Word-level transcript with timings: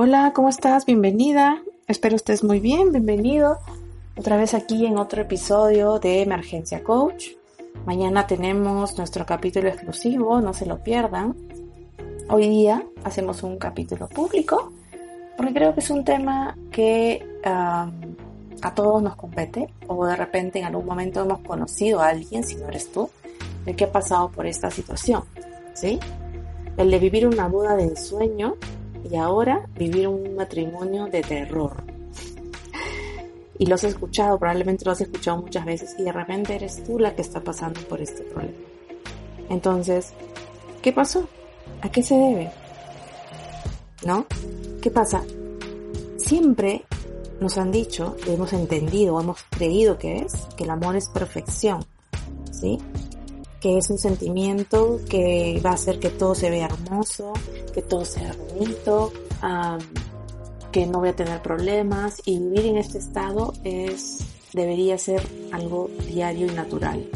Hola, 0.00 0.32
¿cómo 0.32 0.48
estás? 0.48 0.86
Bienvenida. 0.86 1.60
Espero 1.88 2.14
estés 2.14 2.44
muy 2.44 2.60
bien. 2.60 2.92
Bienvenido 2.92 3.58
otra 4.16 4.36
vez 4.36 4.54
aquí 4.54 4.86
en 4.86 4.96
otro 4.96 5.22
episodio 5.22 5.98
de 5.98 6.22
Emergencia 6.22 6.84
Coach. 6.84 7.30
Mañana 7.84 8.24
tenemos 8.28 8.96
nuestro 8.96 9.26
capítulo 9.26 9.66
exclusivo, 9.66 10.40
no 10.40 10.54
se 10.54 10.66
lo 10.66 10.84
pierdan. 10.84 11.34
Hoy 12.30 12.48
día 12.48 12.84
hacemos 13.02 13.42
un 13.42 13.58
capítulo 13.58 14.08
público 14.08 14.72
porque 15.36 15.52
creo 15.52 15.74
que 15.74 15.80
es 15.80 15.90
un 15.90 16.04
tema 16.04 16.56
que 16.70 17.26
a 17.42 17.90
todos 18.76 19.02
nos 19.02 19.16
compete 19.16 19.74
o 19.88 20.06
de 20.06 20.14
repente 20.14 20.60
en 20.60 20.66
algún 20.66 20.86
momento 20.86 21.22
hemos 21.22 21.40
conocido 21.40 21.98
a 21.98 22.10
alguien, 22.10 22.44
si 22.44 22.54
no 22.54 22.68
eres 22.68 22.92
tú, 22.92 23.10
el 23.66 23.74
que 23.74 23.86
ha 23.86 23.90
pasado 23.90 24.30
por 24.30 24.46
esta 24.46 24.70
situación. 24.70 25.24
¿Sí? 25.74 25.98
El 26.76 26.88
de 26.88 27.00
vivir 27.00 27.26
una 27.26 27.48
boda 27.48 27.74
de 27.74 27.82
ensueño 27.82 28.54
y 29.10 29.16
ahora 29.16 29.66
vivir 29.76 30.08
un 30.08 30.36
matrimonio 30.36 31.06
de 31.06 31.22
terror. 31.22 31.72
Y 33.58 33.66
lo 33.66 33.74
has 33.74 33.84
escuchado, 33.84 34.38
probablemente 34.38 34.84
lo 34.84 34.92
has 34.92 35.00
escuchado 35.00 35.42
muchas 35.42 35.64
veces 35.64 35.94
y 35.98 36.04
de 36.04 36.12
repente 36.12 36.54
eres 36.54 36.82
tú 36.84 36.98
la 36.98 37.14
que 37.14 37.22
está 37.22 37.40
pasando 37.40 37.80
por 37.82 38.00
este 38.00 38.22
problema. 38.22 38.56
Entonces, 39.48 40.12
¿qué 40.82 40.92
pasó? 40.92 41.28
¿A 41.82 41.90
qué 41.90 42.02
se 42.02 42.14
debe? 42.14 42.50
¿No? 44.06 44.26
¿Qué 44.80 44.90
pasa? 44.90 45.24
Siempre 46.16 46.84
nos 47.40 47.58
han 47.58 47.72
dicho, 47.72 48.16
hemos 48.26 48.52
entendido, 48.52 49.20
hemos 49.20 49.42
creído 49.50 49.98
que 49.98 50.18
es, 50.18 50.34
que 50.56 50.64
el 50.64 50.70
amor 50.70 50.96
es 50.96 51.08
perfección, 51.08 51.84
¿sí? 52.52 52.78
Que 53.60 53.78
es 53.78 53.90
un 53.90 53.98
sentimiento 53.98 55.00
que 55.08 55.60
va 55.64 55.70
a 55.70 55.74
hacer 55.74 55.98
que 55.98 56.10
todo 56.10 56.34
se 56.34 56.50
vea 56.50 56.66
hermoso, 56.66 57.32
que 57.74 57.82
todo 57.82 58.04
sea 58.04 58.34
bonito, 58.50 59.12
que 60.70 60.86
no 60.86 61.00
voy 61.00 61.08
a 61.08 61.16
tener 61.16 61.42
problemas 61.42 62.22
y 62.24 62.38
vivir 62.38 62.66
en 62.66 62.78
este 62.78 62.98
estado 62.98 63.52
es 63.64 64.18
debería 64.52 64.96
ser 64.98 65.22
algo 65.52 65.90
diario 66.06 66.46
y 66.46 66.50
natural. 66.50 67.08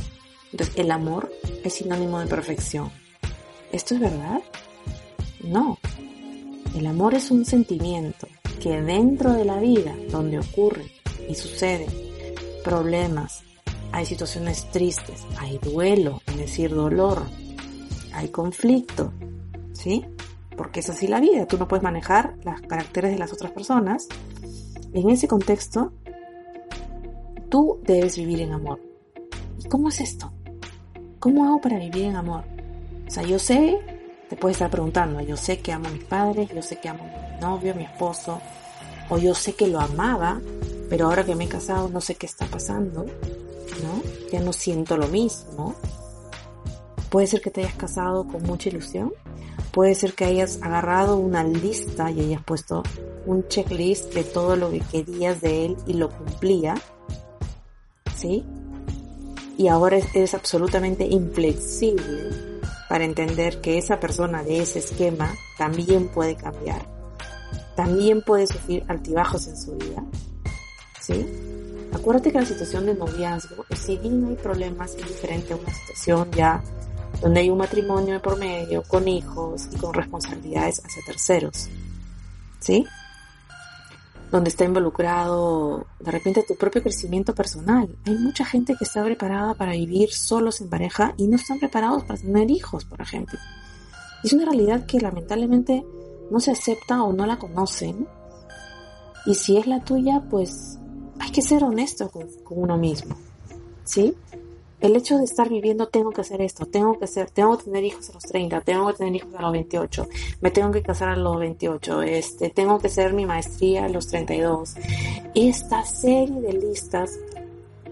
Entonces, 0.50 0.76
el 0.78 0.90
amor 0.90 1.32
es 1.64 1.74
sinónimo 1.74 2.18
de 2.18 2.26
perfección. 2.26 2.90
¿Esto 3.72 3.94
es 3.94 4.00
verdad? 4.00 4.42
No. 5.42 5.78
El 6.76 6.86
amor 6.86 7.14
es 7.14 7.30
un 7.30 7.44
sentimiento 7.44 8.26
que 8.60 8.82
dentro 8.82 9.32
de 9.32 9.44
la 9.44 9.60
vida, 9.60 9.94
donde 10.10 10.38
ocurre 10.38 10.92
y 11.28 11.34
sucede 11.34 11.86
problemas, 12.64 13.42
hay 13.92 14.06
situaciones 14.06 14.70
tristes, 14.70 15.24
hay 15.38 15.58
duelo, 15.58 16.22
es 16.26 16.38
decir, 16.38 16.74
dolor, 16.74 17.22
hay 18.14 18.28
conflicto, 18.28 19.12
¿sí? 19.72 20.04
Porque 20.56 20.80
es 20.80 20.88
así 20.90 21.06
la 21.06 21.20
vida, 21.20 21.46
tú 21.46 21.58
no 21.58 21.68
puedes 21.68 21.82
manejar 21.82 22.34
los 22.44 22.60
caracteres 22.62 23.12
de 23.12 23.18
las 23.18 23.32
otras 23.32 23.52
personas. 23.52 24.08
En 24.94 25.10
ese 25.10 25.28
contexto, 25.28 25.92
tú 27.48 27.80
debes 27.84 28.16
vivir 28.16 28.40
en 28.40 28.52
amor. 28.52 28.80
¿Y 29.62 29.68
cómo 29.68 29.88
es 29.88 30.00
esto? 30.00 30.32
¿Cómo 31.18 31.44
hago 31.44 31.60
para 31.60 31.78
vivir 31.78 32.04
en 32.04 32.16
amor? 32.16 32.44
O 33.06 33.10
sea, 33.10 33.22
yo 33.22 33.38
sé, 33.38 33.78
te 34.28 34.36
puedes 34.36 34.56
estar 34.56 34.70
preguntando, 34.70 35.20
yo 35.20 35.36
sé 35.36 35.58
que 35.58 35.72
amo 35.72 35.88
a 35.88 35.90
mis 35.90 36.04
padres, 36.04 36.48
yo 36.54 36.62
sé 36.62 36.80
que 36.80 36.88
amo 36.88 37.04
a 37.04 37.34
mi 37.34 37.40
novio, 37.40 37.72
a 37.72 37.76
mi 37.76 37.84
esposo, 37.84 38.40
o 39.10 39.18
yo 39.18 39.34
sé 39.34 39.54
que 39.54 39.66
lo 39.66 39.80
amaba, 39.80 40.40
pero 40.88 41.06
ahora 41.06 41.24
que 41.24 41.34
me 41.34 41.44
he 41.44 41.48
casado 41.48 41.88
no 41.88 42.00
sé 42.00 42.14
qué 42.14 42.26
está 42.26 42.46
pasando. 42.46 43.06
Ya 44.30 44.40
no 44.40 44.52
siento 44.52 44.96
lo 44.96 45.08
mismo. 45.08 45.74
Puede 47.10 47.26
ser 47.26 47.40
que 47.40 47.50
te 47.50 47.62
hayas 47.62 47.74
casado 47.74 48.26
con 48.26 48.42
mucha 48.42 48.68
ilusión. 48.68 49.12
Puede 49.72 49.94
ser 49.94 50.14
que 50.14 50.24
hayas 50.24 50.60
agarrado 50.62 51.16
una 51.16 51.44
lista 51.44 52.10
y 52.10 52.20
hayas 52.20 52.42
puesto 52.42 52.82
un 53.26 53.46
checklist 53.48 54.14
de 54.14 54.24
todo 54.24 54.56
lo 54.56 54.70
que 54.70 54.80
querías 54.80 55.40
de 55.40 55.66
él 55.66 55.76
y 55.86 55.94
lo 55.94 56.08
cumplía. 56.10 56.74
¿Sí? 58.16 58.44
Y 59.58 59.68
ahora 59.68 59.98
eres 60.14 60.34
absolutamente 60.34 61.04
inflexible 61.04 62.60
para 62.88 63.04
entender 63.04 63.60
que 63.60 63.78
esa 63.78 64.00
persona 64.00 64.42
de 64.42 64.60
ese 64.60 64.78
esquema 64.78 65.34
también 65.58 66.08
puede 66.08 66.36
cambiar. 66.36 66.86
También 67.76 68.22
puede 68.22 68.46
sufrir 68.46 68.84
altibajos 68.88 69.46
en 69.46 69.56
su 69.56 69.76
vida. 69.76 70.04
¿Sí? 71.00 71.26
Acuérdate 71.92 72.32
que 72.32 72.40
la 72.40 72.46
situación 72.46 72.86
de 72.86 72.94
noviazgo, 72.94 73.66
si 73.76 73.98
bien 73.98 74.24
hay 74.26 74.36
problemas, 74.36 74.94
es 74.94 75.06
diferente 75.06 75.52
a 75.52 75.56
una 75.56 75.72
situación 75.72 76.30
ya 76.32 76.62
donde 77.20 77.40
hay 77.40 77.50
un 77.50 77.58
matrimonio 77.58 78.14
de 78.14 78.20
por 78.20 78.38
medio, 78.38 78.82
con 78.82 79.06
hijos 79.06 79.68
y 79.70 79.76
con 79.76 79.92
responsabilidades 79.92 80.82
hacia 80.84 81.02
terceros. 81.04 81.68
¿Sí? 82.58 82.86
Donde 84.30 84.48
está 84.48 84.64
involucrado 84.64 85.86
de 86.00 86.10
repente 86.10 86.44
tu 86.46 86.56
propio 86.56 86.82
crecimiento 86.82 87.34
personal. 87.34 87.94
Hay 88.06 88.14
mucha 88.16 88.44
gente 88.44 88.74
que 88.76 88.84
está 88.84 89.04
preparada 89.04 89.54
para 89.54 89.72
vivir 89.72 90.12
solos 90.12 90.60
en 90.60 90.70
pareja 90.70 91.14
y 91.18 91.26
no 91.26 91.36
están 91.36 91.58
preparados 91.58 92.04
para 92.04 92.18
tener 92.18 92.50
hijos, 92.50 92.84
por 92.86 93.00
ejemplo. 93.00 93.38
Es 94.24 94.32
una 94.32 94.46
realidad 94.46 94.86
que 94.86 95.00
lamentablemente 95.00 95.84
no 96.30 96.40
se 96.40 96.52
acepta 96.52 97.02
o 97.02 97.12
no 97.12 97.26
la 97.26 97.38
conocen. 97.38 98.08
Y 99.26 99.34
si 99.34 99.58
es 99.58 99.66
la 99.66 99.84
tuya, 99.84 100.22
pues 100.30 100.78
hay 101.22 101.30
que 101.30 101.40
ser 101.40 101.62
honesto 101.62 102.10
con, 102.10 102.28
uno 102.50 102.76
mismo, 102.76 103.14
¿sí? 103.84 104.12
El 104.80 104.96
hecho 104.96 105.18
de 105.18 105.24
estar 105.24 105.48
viviendo, 105.48 105.86
tengo 105.86 106.10
que 106.10 106.20
hacer 106.20 106.42
esto, 106.42 106.66
tengo 106.66 106.98
que 106.98 107.04
hacer, 107.04 107.30
tengo 107.30 107.56
que 107.56 107.64
tener 107.64 107.84
hijos 107.84 108.10
a 108.10 108.14
los 108.14 108.24
30, 108.24 108.60
tengo 108.62 108.88
que 108.88 108.94
tener 108.94 109.14
hijos 109.14 109.32
a 109.36 109.42
los 109.42 109.52
28, 109.52 110.08
me 110.40 110.50
tengo 110.50 110.72
que 110.72 110.82
casar 110.82 111.10
a 111.10 111.16
los 111.16 111.38
28, 111.38 112.02
este, 112.02 112.50
tengo 112.50 112.80
que 112.80 112.88
hacer 112.88 113.12
mi 113.12 113.24
maestría 113.24 113.84
a 113.84 113.88
los 113.88 114.08
32. 114.08 114.74
Esta 115.36 115.84
serie 115.84 116.40
de 116.40 116.54
listas 116.54 117.16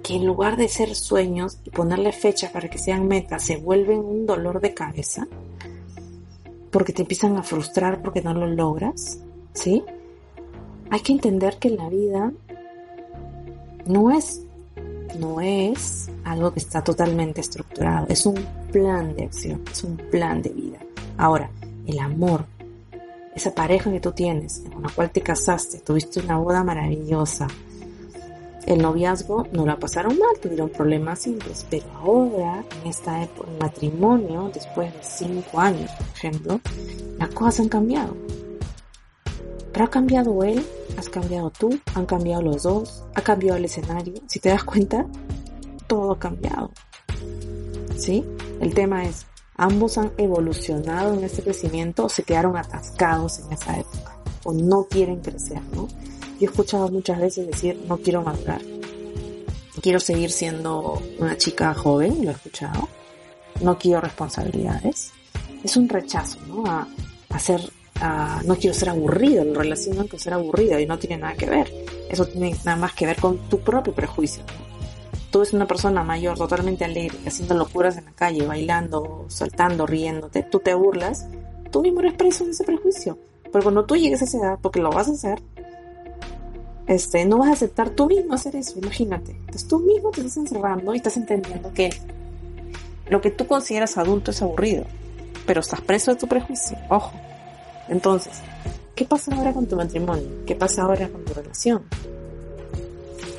que 0.03 0.17
en 0.17 0.27
lugar 0.27 0.57
de 0.57 0.67
ser 0.67 0.97
sueños 0.97 1.59
y 1.65 1.71
ponerle 1.71 2.11
fecha 2.11 2.51
para 2.51 2.69
que 2.69 2.79
sean 2.79 3.07
metas, 3.07 3.45
se 3.45 3.59
vuelven 3.59 4.01
un 4.01 4.27
dolor 4.27 4.61
de 4.61 4.75
cabeza, 4.75 5.29
porque 6.73 6.93
te 6.93 7.03
empiezan 7.03 7.37
a 7.37 7.45
frustrar 7.45 8.03
porque 8.03 8.23
no 8.23 8.35
lo 8.35 8.49
logras, 8.49 9.21
¿sí? 9.53 9.85
Hay 10.91 11.01
que 11.01 11.13
entender 11.13 11.59
que 11.59 11.71
la 11.71 11.89
vida 11.89 12.33
no 13.91 14.11
es, 14.11 14.43
no 15.19 15.41
es 15.41 16.09
algo 16.25 16.53
que 16.53 16.61
está 16.61 16.83
totalmente 16.83 17.41
estructurado, 17.41 18.07
es 18.09 18.25
un 18.25 18.37
plan 18.73 19.15
de 19.17 19.25
acción, 19.25 19.63
es 19.71 19.85
un 19.85 19.97
plan 19.97 20.41
de 20.43 20.51
vida. 20.51 20.79
Ahora, 21.19 21.51
el 21.87 21.99
amor, 21.99 22.47
esa 23.35 23.55
pareja 23.55 23.91
que 23.91 24.01
tú 24.01 24.13
tienes, 24.13 24.63
con 24.73 24.83
la 24.83 24.91
cual 24.91 25.11
te 25.11 25.21
casaste, 25.21 25.79
tuviste 25.79 26.21
una 26.21 26.39
boda 26.39 26.63
maravillosa, 26.63 27.49
el 28.67 28.83
noviazgo 28.83 29.47
no 29.53 29.67
la 29.67 29.79
pasaron 29.79 30.19
mal, 30.19 30.39
tuvieron 30.41 30.69
problemas 30.69 31.21
simples, 31.21 31.67
pero 31.69 31.87
ahora, 31.97 32.63
en 32.83 32.91
esta 32.91 33.23
época, 33.23 33.51
el 33.51 33.59
matrimonio, 33.59 34.51
después 34.53 34.93
de 34.93 35.03
cinco 35.03 35.59
años, 35.59 35.91
por 35.91 36.07
ejemplo, 36.07 36.61
las 37.19 37.31
cosas 37.31 37.61
han 37.61 37.69
cambiado. 37.69 38.15
Pero 39.73 39.85
ha 39.85 39.91
cambiado 39.91 40.43
él 40.43 40.65
has 41.01 41.09
cambiado 41.09 41.51
tú, 41.51 41.79
han 41.95 42.07
cambiado 42.07 42.43
los 42.43 42.63
dos, 42.63 43.05
ha 43.15 43.23
cambiado 43.23 43.57
el 43.57 43.65
escenario. 43.65 44.15
Si 44.27 44.39
te 44.39 44.51
das 44.51 44.65
cuenta, 44.65 45.07
todo 45.87 46.13
ha 46.13 46.19
cambiado. 46.19 46.71
¿Sí? 47.97 48.25
El 48.61 48.75
tema 48.75 49.05
es, 49.05 49.27
ambos 49.57 49.99
han 49.99 50.13
evolucionado 50.19 51.15
en 51.15 51.25
este 51.25 51.43
crecimiento 51.43 52.05
o 52.05 52.09
se 52.09 52.23
quedaron 52.23 52.57
atascados 52.57 53.41
en 53.41 53.53
esa 53.53 53.79
época 53.79 54.17
o 54.45 54.53
no 54.53 54.85
quieren 54.85 55.21
crecer, 55.21 55.61
¿no? 55.75 55.89
Yo 56.39 56.47
he 56.47 56.51
escuchado 56.51 56.89
muchas 56.89 57.19
veces 57.19 57.47
decir, 57.47 57.83
no 57.87 57.99
quiero 57.99 58.23
madurar. 58.23 58.63
Quiero 59.83 60.01
seguir 60.01 60.31
siendo 60.31 61.01
una 61.19 61.37
chica 61.37 61.75
joven, 61.75 62.25
lo 62.25 62.31
he 62.31 62.35
escuchado. 62.35 62.89
No 63.63 63.79
quiero 63.79 64.01
responsabilidades. 64.01 65.13
Es 65.63 65.77
un 65.77 65.89
rechazo, 65.89 66.39
¿no? 66.47 66.65
A, 66.67 66.89
a 67.29 67.39
ser 67.39 67.61
no 68.01 68.57
quiero 68.57 68.75
ser 68.75 68.89
aburrido, 68.89 69.45
lo 69.45 69.55
relacionan 69.55 70.09
con 70.09 70.19
ser 70.19 70.33
aburrido 70.33 70.79
y 70.79 70.87
no 70.87 70.99
tiene 70.99 71.19
nada 71.19 71.35
que 71.35 71.47
ver. 71.47 71.71
Eso 72.09 72.27
tiene 72.27 72.55
nada 72.65 72.77
más 72.77 72.95
que 72.95 73.07
ver 73.07 73.17
con 73.21 73.39
tu 73.49 73.61
propio 73.61 73.93
prejuicio. 73.93 74.43
tú 75.31 75.41
ves 75.41 75.53
una 75.53 75.67
persona 75.67 76.03
mayor 76.03 76.37
totalmente 76.37 76.85
alegre, 76.85 77.19
haciendo 77.27 77.55
locuras 77.55 77.97
en 77.97 78.07
la 78.07 78.13
calle, 78.13 78.47
bailando, 78.47 79.27
saltando, 79.29 79.87
riéndote, 79.87 80.43
tú 80.43 80.59
te 80.59 80.75
burlas, 80.75 81.27
tú 81.71 81.83
mismo 81.83 82.01
eres 82.01 82.15
preso 82.15 82.45
de 82.45 82.51
ese 82.51 82.65
prejuicio. 82.65 83.19
Pero 83.53 83.63
cuando 83.63 83.85
tú 83.85 83.97
llegues 83.97 84.23
a 84.23 84.25
esa 84.25 84.39
edad, 84.39 84.59
porque 84.61 84.81
lo 84.81 84.91
vas 84.91 85.09
a 85.09 85.13
hacer, 85.13 85.41
este, 86.87 87.25
no 87.25 87.39
vas 87.39 87.51
a 87.51 87.53
aceptar 87.53 87.91
tú 87.91 88.07
mismo 88.07 88.35
hacer 88.35 88.57
eso, 88.57 88.79
imagínate. 88.79 89.33
Entonces 89.33 89.69
tú 89.69 89.79
mismo 89.79 90.11
te 90.11 90.23
estás 90.23 90.39
encerrando 90.39 90.95
y 90.95 90.97
estás 90.97 91.17
entendiendo 91.17 91.73
que 91.73 91.91
lo 93.09 93.21
que 93.21 93.31
tú 93.31 93.47
consideras 93.47 93.99
adulto 93.99 94.31
es 94.33 94.43
aburrido, 94.43 94.85
pero 95.47 95.61
estás 95.61 95.81
preso 95.81 96.13
de 96.13 96.17
tu 96.19 96.27
prejuicio, 96.27 96.77
ojo. 96.89 97.13
Entonces, 97.91 98.33
¿qué 98.95 99.05
pasa 99.05 99.35
ahora 99.35 99.53
con 99.53 99.67
tu 99.67 99.77
matrimonio? 99.77 100.29
¿Qué 100.47 100.55
pasa 100.55 100.83
ahora 100.83 101.09
con 101.09 101.25
tu 101.25 101.35
relación? 101.35 101.83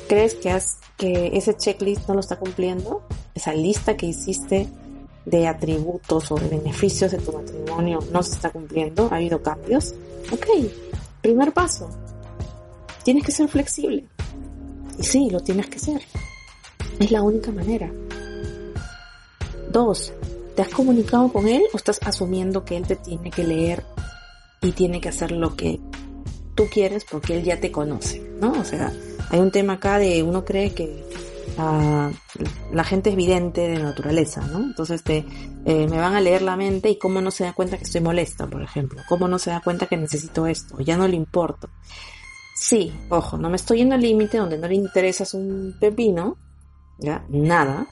¿Crees 0.08 0.34
que, 0.34 0.50
has, 0.50 0.76
que 0.98 1.30
ese 1.34 1.56
checklist 1.56 2.06
no 2.06 2.14
lo 2.14 2.20
está 2.20 2.36
cumpliendo? 2.38 3.02
Esa 3.34 3.54
lista 3.54 3.96
que 3.96 4.06
hiciste 4.06 4.68
de 5.24 5.48
atributos 5.48 6.30
o 6.30 6.34
de 6.34 6.48
beneficios 6.48 7.12
de 7.12 7.18
tu 7.18 7.32
matrimonio 7.32 8.00
no 8.12 8.22
se 8.22 8.32
está 8.32 8.50
cumpliendo, 8.50 9.08
ha 9.10 9.16
habido 9.16 9.42
cambios. 9.42 9.94
Ok, 10.30 10.46
primer 11.22 11.54
paso, 11.54 11.88
tienes 13.04 13.24
que 13.24 13.32
ser 13.32 13.48
flexible. 13.48 14.04
Y 14.98 15.02
sí, 15.02 15.30
lo 15.30 15.40
tienes 15.40 15.68
que 15.68 15.78
ser. 15.78 16.02
Es 16.98 17.10
la 17.10 17.22
única 17.22 17.50
manera. 17.50 17.90
Dos, 19.70 20.12
¿te 20.54 20.60
has 20.60 20.68
comunicado 20.68 21.32
con 21.32 21.48
él 21.48 21.62
o 21.72 21.76
estás 21.78 21.98
asumiendo 22.04 22.66
que 22.66 22.76
él 22.76 22.86
te 22.86 22.96
tiene 22.96 23.30
que 23.30 23.44
leer 23.44 23.82
y 24.62 24.72
tiene 24.72 25.00
que 25.00 25.08
hacer 25.08 25.32
lo 25.32 25.56
que 25.56 25.80
tú 26.54 26.68
quieres 26.70 27.04
porque 27.04 27.36
él 27.36 27.44
ya 27.44 27.60
te 27.60 27.70
conoce? 27.70 28.22
¿No? 28.40 28.52
O 28.52 28.64
sea, 28.64 28.92
hay 29.30 29.40
un 29.40 29.50
tema 29.50 29.74
acá 29.74 29.98
de 29.98 30.22
uno 30.22 30.44
cree 30.44 30.72
que 30.72 31.04
la 31.56 32.84
gente 32.84 33.10
es 33.10 33.16
vidente 33.16 33.68
de 33.68 33.78
naturaleza, 33.78 34.40
¿no? 34.46 34.58
Entonces 34.58 35.02
te, 35.02 35.24
eh, 35.64 35.86
me 35.88 35.98
van 35.98 36.14
a 36.14 36.20
leer 36.20 36.42
la 36.42 36.56
mente 36.56 36.88
y 36.90 36.98
cómo 36.98 37.20
no 37.20 37.30
se 37.30 37.44
da 37.44 37.52
cuenta 37.52 37.76
que 37.76 37.84
estoy 37.84 38.00
molesta, 38.00 38.46
por 38.46 38.62
ejemplo, 38.62 39.02
cómo 39.08 39.28
no 39.28 39.38
se 39.38 39.50
da 39.50 39.60
cuenta 39.60 39.86
que 39.86 39.96
necesito 39.96 40.46
esto, 40.46 40.80
ya 40.80 40.96
no 40.96 41.06
le 41.06 41.16
importo. 41.16 41.68
Sí, 42.54 42.92
ojo, 43.08 43.36
no 43.36 43.50
me 43.50 43.56
estoy 43.56 43.82
en 43.82 43.92
el 43.92 44.00
límite 44.00 44.38
donde 44.38 44.58
no 44.58 44.68
le 44.68 44.76
interesas 44.76 45.34
un 45.34 45.76
pepino, 45.78 46.38
ya, 46.98 47.24
nada, 47.28 47.86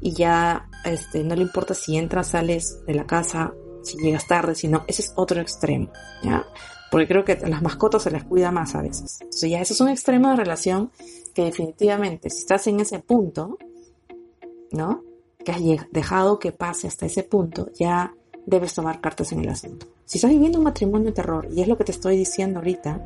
y 0.00 0.12
ya 0.12 0.68
este, 0.84 1.24
no 1.24 1.34
le 1.34 1.42
importa 1.42 1.74
si 1.74 1.96
entras, 1.96 2.28
sales 2.28 2.84
de 2.86 2.94
la 2.94 3.06
casa, 3.06 3.54
si 3.84 3.98
llegas 3.98 4.26
tarde, 4.26 4.54
si 4.54 4.68
no, 4.68 4.84
ese 4.88 5.02
es 5.02 5.12
otro 5.16 5.40
extremo, 5.40 5.90
¿ya? 6.22 6.44
Porque 6.90 7.06
creo 7.06 7.24
que 7.24 7.32
a 7.32 7.48
las 7.48 7.62
mascotas 7.62 8.02
se 8.02 8.10
les 8.10 8.24
cuida 8.24 8.50
más 8.50 8.74
a 8.74 8.82
veces. 8.82 9.18
Entonces 9.20 9.50
ya 9.50 9.60
ese 9.60 9.72
es 9.72 9.80
un 9.80 9.88
extremo 9.88 10.30
de 10.30 10.36
relación 10.36 10.90
que 11.34 11.44
definitivamente, 11.44 12.30
si 12.30 12.38
estás 12.38 12.66
en 12.66 12.80
ese 12.80 13.00
punto, 13.00 13.58
¿no? 14.70 15.02
Que 15.44 15.52
has 15.52 15.60
dejado 15.90 16.38
que 16.38 16.52
pase 16.52 16.86
hasta 16.86 17.06
ese 17.06 17.22
punto, 17.24 17.70
ya 17.78 18.14
debes 18.46 18.74
tomar 18.74 19.00
cartas 19.00 19.32
en 19.32 19.40
el 19.40 19.48
asunto. 19.48 19.86
Si 20.04 20.18
estás 20.18 20.30
viviendo 20.30 20.58
un 20.58 20.64
matrimonio 20.64 21.06
de 21.06 21.12
terror, 21.12 21.48
y 21.50 21.62
es 21.62 21.68
lo 21.68 21.76
que 21.76 21.84
te 21.84 21.92
estoy 21.92 22.16
diciendo 22.16 22.60
ahorita, 22.60 23.04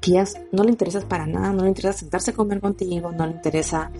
que 0.00 0.10
ya 0.10 0.24
no 0.52 0.64
le 0.64 0.70
interesas 0.70 1.04
para 1.04 1.26
nada, 1.26 1.52
no 1.52 1.62
le 1.62 1.68
interesa 1.68 1.98
sentarse 1.98 2.32
a 2.32 2.34
comer 2.34 2.60
contigo, 2.60 3.10
no 3.12 3.26
le 3.26 3.32
interesa 3.32 3.90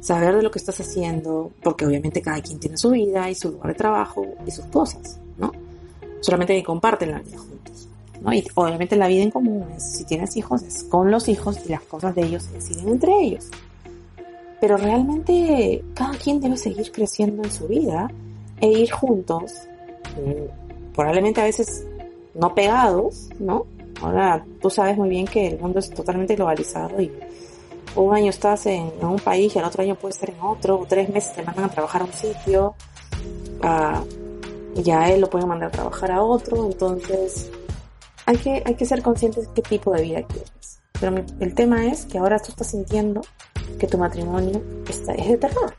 saber 0.00 0.36
de 0.36 0.42
lo 0.42 0.50
que 0.50 0.58
estás 0.58 0.80
haciendo, 0.80 1.50
porque 1.62 1.86
obviamente 1.86 2.22
cada 2.22 2.40
quien 2.40 2.58
tiene 2.58 2.76
su 2.76 2.90
vida 2.90 3.30
y 3.30 3.34
su 3.34 3.50
lugar 3.50 3.68
de 3.68 3.74
trabajo 3.74 4.26
y 4.46 4.50
sus 4.50 4.64
cosas, 4.66 5.18
¿no? 5.38 5.52
Solamente 6.20 6.54
que 6.54 6.64
comparten 6.64 7.12
la 7.12 7.20
vida 7.20 7.38
juntos, 7.38 7.88
¿no? 8.20 8.32
Y 8.32 8.44
obviamente 8.54 8.96
la 8.96 9.08
vida 9.08 9.22
en 9.22 9.30
común 9.30 9.66
es, 9.76 9.92
si 9.92 10.04
tienes 10.04 10.36
hijos, 10.36 10.62
es 10.62 10.84
con 10.84 11.10
los 11.10 11.28
hijos 11.28 11.58
y 11.66 11.68
las 11.68 11.82
cosas 11.82 12.14
de 12.14 12.22
ellos 12.22 12.44
se 12.44 12.52
deciden 12.54 12.88
entre 12.88 13.12
ellos. 13.20 13.48
Pero 14.60 14.76
realmente 14.76 15.84
cada 15.94 16.16
quien 16.16 16.40
debe 16.40 16.56
seguir 16.56 16.90
creciendo 16.92 17.42
en 17.42 17.52
su 17.52 17.68
vida 17.68 18.10
e 18.60 18.68
ir 18.68 18.90
juntos, 18.90 19.52
mm, 20.16 20.94
probablemente 20.94 21.40
a 21.40 21.44
veces 21.44 21.84
no 22.34 22.54
pegados, 22.54 23.28
¿no? 23.38 23.66
Ahora 24.00 24.44
tú 24.62 24.70
sabes 24.70 24.96
muy 24.96 25.10
bien 25.10 25.26
que 25.26 25.48
el 25.48 25.58
mundo 25.58 25.78
es 25.78 25.90
totalmente 25.90 26.34
globalizado 26.36 27.00
y 27.00 27.10
un 27.96 28.14
año 28.14 28.30
estás 28.30 28.66
en, 28.66 28.92
un 29.02 29.18
país 29.18 29.54
y 29.54 29.58
al 29.58 29.64
otro 29.64 29.82
año 29.82 29.94
puedes 29.94 30.16
estar 30.16 30.30
en 30.30 30.40
otro, 30.40 30.78
o 30.78 30.86
tres 30.86 31.08
meses 31.08 31.34
te 31.34 31.42
mandan 31.42 31.64
a 31.64 31.68
trabajar 31.68 32.02
a 32.02 32.04
un 32.04 32.12
sitio, 32.12 32.74
uh, 33.62 34.78
y 34.78 34.82
ya 34.82 35.10
él 35.10 35.20
lo 35.20 35.28
pueden 35.28 35.48
mandar 35.48 35.68
a 35.68 35.72
trabajar 35.72 36.12
a 36.12 36.22
otro, 36.22 36.66
entonces 36.66 37.50
hay 38.26 38.36
que, 38.36 38.62
hay 38.64 38.74
que 38.74 38.86
ser 38.86 39.02
conscientes 39.02 39.48
de 39.48 39.52
qué 39.54 39.62
tipo 39.62 39.92
de 39.92 40.02
vida 40.02 40.22
quieres. 40.22 40.80
Pero 41.00 41.14
el 41.40 41.54
tema 41.54 41.86
es 41.86 42.04
que 42.06 42.18
ahora 42.18 42.38
tú 42.38 42.50
estás 42.50 42.68
sintiendo 42.68 43.22
que 43.78 43.86
tu 43.86 43.98
matrimonio 43.98 44.62
está, 44.88 45.14
es 45.14 45.28
de 45.28 45.36
terror. 45.38 45.74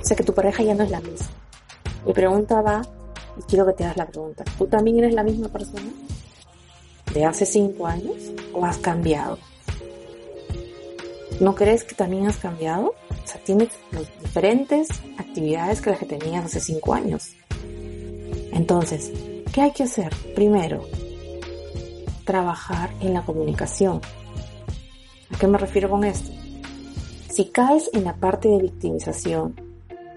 O 0.00 0.04
sea 0.04 0.16
que 0.16 0.24
tu 0.24 0.32
pareja 0.32 0.62
ya 0.62 0.74
no 0.74 0.84
es 0.84 0.90
la 0.90 1.00
misma. 1.00 1.28
Mi 2.06 2.12
pregunta 2.12 2.62
va, 2.62 2.82
y 3.38 3.42
quiero 3.42 3.66
que 3.66 3.74
te 3.74 3.84
hagas 3.84 3.98
la 3.98 4.06
pregunta, 4.06 4.44
¿tú 4.56 4.66
también 4.66 4.98
eres 4.98 5.12
la 5.12 5.22
misma 5.22 5.48
persona 5.48 5.92
de 7.12 7.24
hace 7.24 7.44
cinco 7.44 7.86
años 7.86 8.16
o 8.52 8.64
has 8.64 8.78
cambiado? 8.78 9.38
¿No 11.40 11.54
crees 11.54 11.84
que 11.84 11.94
también 11.94 12.26
has 12.26 12.36
cambiado? 12.36 12.94
O 13.10 13.26
sea, 13.26 13.40
tienes 13.44 13.68
diferentes 14.20 14.88
actividades 15.18 15.80
que 15.80 15.90
las 15.90 15.98
que 16.00 16.06
tenías 16.06 16.44
hace 16.44 16.60
cinco 16.60 16.94
años. 16.94 17.36
Entonces, 18.52 19.12
¿qué 19.52 19.60
hay 19.60 19.70
que 19.70 19.84
hacer? 19.84 20.12
Primero, 20.34 20.84
trabajar 22.24 22.90
en 23.00 23.14
la 23.14 23.22
comunicación. 23.22 24.00
¿A 25.32 25.38
qué 25.38 25.46
me 25.46 25.58
refiero 25.58 25.88
con 25.88 26.02
esto? 26.02 26.32
Si 27.30 27.46
caes 27.46 27.88
en 27.92 28.02
la 28.02 28.16
parte 28.16 28.48
de 28.48 28.58
victimización 28.58 29.54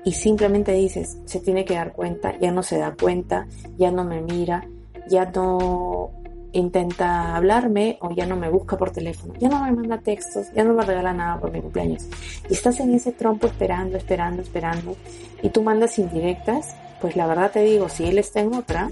y 0.04 0.14
simplemente 0.14 0.74
dices, 0.74 1.20
se 1.26 1.40
tiene 1.40 1.66
que 1.66 1.76
dar 1.76 1.94
cuenta, 1.94 2.36
ya 2.40 2.52
no 2.52 2.64
se 2.64 2.80
da 2.80 2.96
cuenta, 3.00 3.48
ya 3.78 3.92
no 3.92 4.04
me 4.04 4.22
mira, 4.22 4.68
ya 5.08 5.26
no 5.26 6.10
intenta 6.54 7.36
hablarme 7.36 7.98
o 8.02 8.12
ya 8.12 8.26
no 8.26 8.36
me 8.36 8.50
busca 8.50 8.78
por 8.78 8.92
teléfono, 8.92 9.34
ya 9.40 9.50
no 9.50 9.64
me 9.64 9.72
manda 9.72 10.00
textos, 10.00 10.52
ya 10.54 10.64
no 10.64 10.74
me 10.74 10.84
regala 10.84 11.14
nada 11.14 11.40
por 11.40 11.52
mi 11.52 11.62
cumpleaños. 11.62 12.06
Y 12.50 12.54
estás 12.54 12.80
en 12.80 12.94
ese 12.94 13.12
trompo 13.12 13.48
esperando, 13.48 13.98
esperando, 13.98 14.42
esperando 14.42 14.96
y 15.42 15.50
tú 15.50 15.64
mandas 15.64 15.98
indirectas, 16.00 16.76
pues 17.00 17.16
la 17.16 17.28
verdad 17.28 17.52
te 17.52 17.62
digo, 17.64 17.90
si 17.90 18.06
él 18.06 18.18
está 18.18 18.42
en 18.42 18.54
otra, 18.54 18.90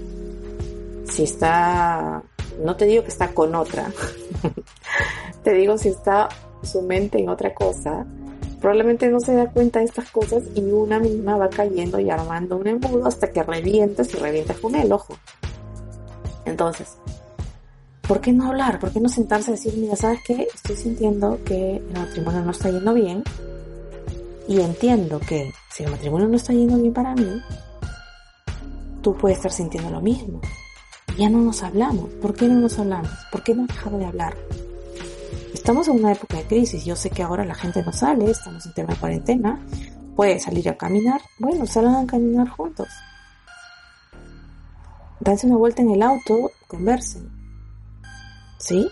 si 1.04 1.24
está, 1.24 2.22
no 2.64 2.76
te 2.76 2.86
digo 2.86 3.02
que 3.02 3.10
está 3.10 3.28
con 3.28 3.54
otra, 3.54 3.90
te 5.44 5.54
digo 5.54 5.78
si 5.78 5.88
está 5.88 6.28
su 6.62 6.82
mente 6.82 7.18
en 7.18 7.28
otra 7.28 7.54
cosa, 7.54 8.06
probablemente 8.60 9.08
no 9.08 9.20
se 9.20 9.34
da 9.34 9.50
cuenta 9.50 9.78
de 9.78 9.86
estas 9.86 10.10
cosas 10.10 10.42
y 10.54 10.62
una 10.62 10.98
misma 10.98 11.36
va 11.36 11.48
cayendo 11.48 11.98
y 11.98 12.10
armando 12.10 12.56
un 12.56 12.66
embudo 12.66 13.06
hasta 13.06 13.30
que 13.30 13.42
revientas 13.42 14.12
y 14.14 14.18
revientas 14.18 14.58
con 14.58 14.74
él, 14.74 14.92
ojo. 14.92 15.14
Entonces, 16.44 16.96
¿por 18.10 18.20
qué 18.20 18.32
no 18.32 18.48
hablar? 18.48 18.80
¿Por 18.80 18.92
qué 18.92 18.98
no 18.98 19.08
sentarse 19.08 19.52
y 19.52 19.54
decir, 19.54 19.74
mira, 19.76 19.94
¿sabes 19.94 20.18
qué? 20.26 20.48
Estoy 20.52 20.74
sintiendo 20.74 21.38
que 21.44 21.76
el 21.76 21.92
matrimonio 21.92 22.40
no 22.40 22.50
está 22.50 22.68
yendo 22.68 22.92
bien 22.92 23.22
y 24.48 24.60
entiendo 24.60 25.20
que 25.20 25.52
si 25.70 25.84
el 25.84 25.92
matrimonio 25.92 26.26
no 26.26 26.34
está 26.34 26.52
yendo 26.52 26.76
bien 26.76 26.92
para 26.92 27.14
mí, 27.14 27.40
tú 29.00 29.16
puedes 29.16 29.38
estar 29.38 29.52
sintiendo 29.52 29.90
lo 29.90 30.00
mismo. 30.00 30.40
Ya 31.16 31.30
no 31.30 31.38
nos 31.40 31.62
hablamos. 31.62 32.10
¿Por 32.14 32.34
qué 32.34 32.48
no 32.48 32.58
nos 32.58 32.80
hablamos? 32.80 33.12
¿Por 33.30 33.44
qué 33.44 33.52
hemos 33.52 33.68
dejado 33.68 33.96
de 33.96 34.06
hablar? 34.06 34.36
Estamos 35.54 35.86
en 35.86 36.00
una 36.00 36.10
época 36.10 36.38
de 36.38 36.46
crisis. 36.46 36.84
Yo 36.84 36.96
sé 36.96 37.10
que 37.10 37.22
ahora 37.22 37.44
la 37.44 37.54
gente 37.54 37.80
no 37.80 37.92
sale, 37.92 38.28
estamos 38.28 38.66
en 38.66 38.74
tema 38.74 38.92
de 38.92 38.98
cuarentena. 38.98 39.60
Puede 40.16 40.40
salir 40.40 40.68
a 40.68 40.76
caminar. 40.76 41.20
Bueno, 41.38 41.64
salgan 41.64 41.94
a 41.94 42.06
caminar 42.08 42.48
juntos. 42.48 42.88
Danse 45.20 45.46
una 45.46 45.58
vuelta 45.58 45.82
en 45.82 45.92
el 45.92 46.02
auto, 46.02 46.50
conversen 46.66 47.39
¿Sí? 48.60 48.88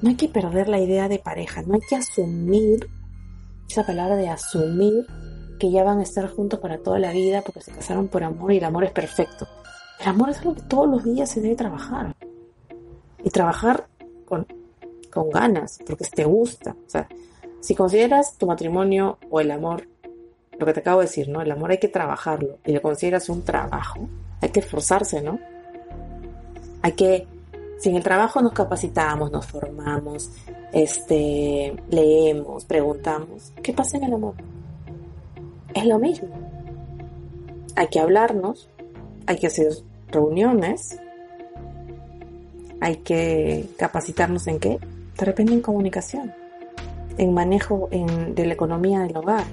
No 0.00 0.08
hay 0.08 0.16
que 0.16 0.28
perder 0.28 0.68
la 0.68 0.80
idea 0.80 1.08
de 1.08 1.18
pareja, 1.18 1.62
no 1.62 1.74
hay 1.74 1.80
que 1.80 1.96
asumir 1.96 2.88
esa 3.68 3.86
palabra 3.86 4.16
de 4.16 4.28
asumir 4.28 5.06
que 5.60 5.70
ya 5.70 5.84
van 5.84 6.00
a 6.00 6.02
estar 6.02 6.28
juntos 6.28 6.58
para 6.58 6.78
toda 6.78 6.98
la 6.98 7.12
vida 7.12 7.42
porque 7.42 7.60
se 7.60 7.70
casaron 7.70 8.08
por 8.08 8.24
amor 8.24 8.52
y 8.52 8.58
el 8.58 8.64
amor 8.64 8.84
es 8.84 8.90
perfecto. 8.90 9.46
El 10.00 10.08
amor 10.08 10.30
es 10.30 10.38
algo 10.38 10.54
que 10.54 10.62
todos 10.62 10.88
los 10.88 11.04
días 11.04 11.30
se 11.30 11.40
debe 11.40 11.54
trabajar. 11.54 12.16
Y 13.22 13.30
trabajar 13.30 13.86
con, 14.24 14.46
con 15.12 15.30
ganas, 15.30 15.78
porque 15.86 16.04
te 16.04 16.24
gusta. 16.24 16.74
O 16.86 16.90
sea, 16.90 17.06
si 17.60 17.76
consideras 17.76 18.36
tu 18.36 18.46
matrimonio 18.46 19.18
o 19.30 19.40
el 19.40 19.52
amor, 19.52 19.86
lo 20.58 20.66
que 20.66 20.72
te 20.72 20.80
acabo 20.80 21.00
de 21.00 21.06
decir, 21.06 21.28
¿no? 21.28 21.40
El 21.40 21.52
amor 21.52 21.70
hay 21.70 21.78
que 21.78 21.86
trabajarlo 21.86 22.58
y 22.66 22.72
lo 22.72 22.82
consideras 22.82 23.28
un 23.28 23.44
trabajo. 23.44 24.08
Hay 24.40 24.48
que 24.48 24.58
esforzarse, 24.58 25.22
¿no? 25.22 25.38
Hay 26.82 26.92
que 26.92 27.28
si 27.82 27.88
en 27.88 27.96
el 27.96 28.04
trabajo 28.04 28.40
nos 28.40 28.52
capacitamos, 28.52 29.32
nos 29.32 29.44
formamos, 29.44 30.30
este, 30.72 31.74
leemos, 31.90 32.64
preguntamos, 32.64 33.52
¿qué 33.60 33.72
pasa 33.72 33.96
en 33.96 34.04
el 34.04 34.14
amor? 34.14 34.34
Es 35.74 35.84
lo 35.86 35.98
mismo. 35.98 36.28
Hay 37.74 37.88
que 37.88 37.98
hablarnos, 37.98 38.70
hay 39.26 39.36
que 39.36 39.48
hacer 39.48 39.72
reuniones, 40.12 40.96
hay 42.80 42.98
que 42.98 43.68
capacitarnos 43.76 44.46
en 44.46 44.60
qué? 44.60 44.78
De 45.18 45.24
repente 45.24 45.52
en 45.52 45.60
comunicación. 45.60 46.32
en 47.18 47.34
manejo 47.34 47.88
de 47.90 48.46
la 48.46 48.54
economía 48.54 49.00
del 49.00 49.16
hogar, 49.16 49.44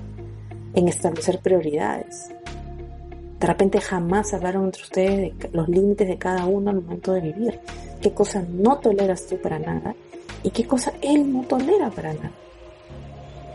en 0.75 0.87
establecer 0.87 1.39
prioridades. 1.39 2.29
De 3.39 3.47
repente 3.47 3.79
jamás 3.79 4.33
hablaron 4.33 4.65
entre 4.65 4.83
ustedes 4.83 5.37
de 5.37 5.49
los 5.53 5.69
límites 5.69 6.07
de 6.07 6.17
cada 6.17 6.45
uno 6.45 6.71
al 6.71 6.81
momento 6.81 7.13
de 7.13 7.21
vivir. 7.21 7.59
¿Qué 8.01 8.13
cosa 8.13 8.43
no 8.47 8.79
toleras 8.79 9.27
tú 9.27 9.37
para 9.41 9.59
nada? 9.59 9.95
¿Y 10.43 10.49
qué 10.49 10.67
cosa 10.67 10.93
él 11.01 11.31
no 11.31 11.43
tolera 11.43 11.89
para 11.89 12.13
nada? 12.13 12.31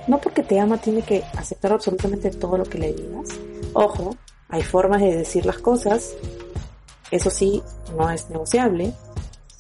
No 0.07 0.21
porque 0.21 0.43
te 0.43 0.59
ama 0.59 0.79
tiene 0.79 1.03
que 1.03 1.23
aceptar 1.37 1.73
absolutamente 1.73 2.31
todo 2.31 2.59
lo 2.59 2.65
que 2.65 2.79
le 2.79 2.93
digas. 2.93 3.29
Ojo, 3.75 4.17
hay 4.49 4.63
formas 4.63 5.01
de 5.01 5.17
decir 5.17 5.45
las 5.47 5.59
cosas. 5.59 6.15
Eso 7.11 7.31
sí, 7.31 7.63
no 7.97 8.11
es 8.11 8.29
negociable. 8.31 8.93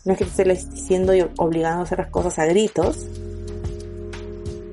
No 0.04 0.12
es 0.12 0.18
que 0.18 0.24
te 0.24 0.30
estés 0.30 0.70
diciendo 0.70 1.14
y 1.14 1.22
obligando 1.38 1.80
a 1.80 1.82
hacer 1.84 1.98
las 1.98 2.10
cosas 2.10 2.38
a 2.38 2.46
gritos. 2.46 3.06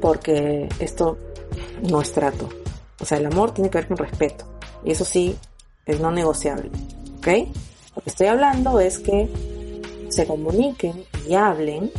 Porque 0.01 0.67
esto 0.79 1.17
no 1.89 2.01
es 2.01 2.11
trato. 2.11 2.49
O 2.99 3.05
sea, 3.05 3.17
el 3.17 3.25
amor 3.25 3.53
tiene 3.53 3.69
que 3.69 3.77
ver 3.77 3.87
con 3.87 3.97
respeto. 3.97 4.45
Y 4.83 4.91
eso 4.91 5.05
sí, 5.05 5.35
es 5.85 5.99
no 5.99 6.11
negociable. 6.11 6.69
¿Ok? 7.17 7.27
Lo 7.95 8.01
que 8.01 8.09
estoy 8.09 8.27
hablando 8.27 8.79
es 8.79 8.99
que 8.99 9.29
se 10.09 10.25
comuniquen 10.25 11.03
y 11.27 11.35
hablen 11.35 11.91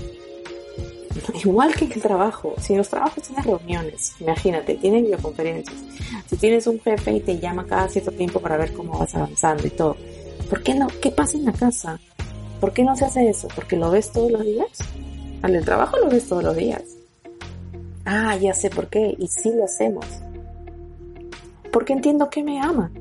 igual 1.44 1.74
que 1.74 1.84
en 1.84 1.92
el 1.92 2.02
trabajo, 2.02 2.54
si 2.60 2.72
en 2.72 2.78
los 2.78 2.88
trabajos 2.88 3.22
tienes 3.22 3.44
reuniones, 3.44 4.12
imagínate, 4.20 4.74
tienes 4.76 5.02
videoconferencias, 5.04 5.76
si 6.26 6.36
tienes 6.36 6.66
un 6.66 6.80
jefe 6.80 7.12
y 7.12 7.20
te 7.20 7.38
llama 7.38 7.66
cada 7.66 7.88
cierto 7.88 8.10
tiempo 8.12 8.40
para 8.40 8.56
ver 8.56 8.72
cómo 8.72 8.98
vas 8.98 9.14
avanzando 9.14 9.66
y 9.66 9.70
todo, 9.70 9.96
¿por 10.48 10.62
qué 10.62 10.74
no? 10.74 10.88
¿Qué 11.00 11.10
pasa 11.10 11.36
en 11.36 11.44
la 11.44 11.52
casa? 11.52 12.00
¿Por 12.60 12.72
qué 12.72 12.84
no 12.84 12.96
se 12.96 13.04
hace 13.04 13.28
eso? 13.28 13.48
¿Porque 13.54 13.76
lo 13.76 13.90
ves 13.90 14.12
todos 14.12 14.30
los 14.30 14.44
días? 14.44 14.68
Al 15.42 15.52
del 15.52 15.64
trabajo 15.64 15.98
lo 15.98 16.08
ves 16.08 16.28
todos 16.28 16.44
los 16.44 16.56
días. 16.56 16.82
Ah, 18.04 18.36
ya 18.36 18.54
sé 18.54 18.70
por 18.70 18.88
qué, 18.88 19.14
y 19.18 19.28
sí 19.28 19.52
lo 19.52 19.64
hacemos. 19.64 20.06
Porque 21.72 21.92
entiendo 21.92 22.30
que 22.30 22.44
me 22.44 22.60
ama. 22.60 22.92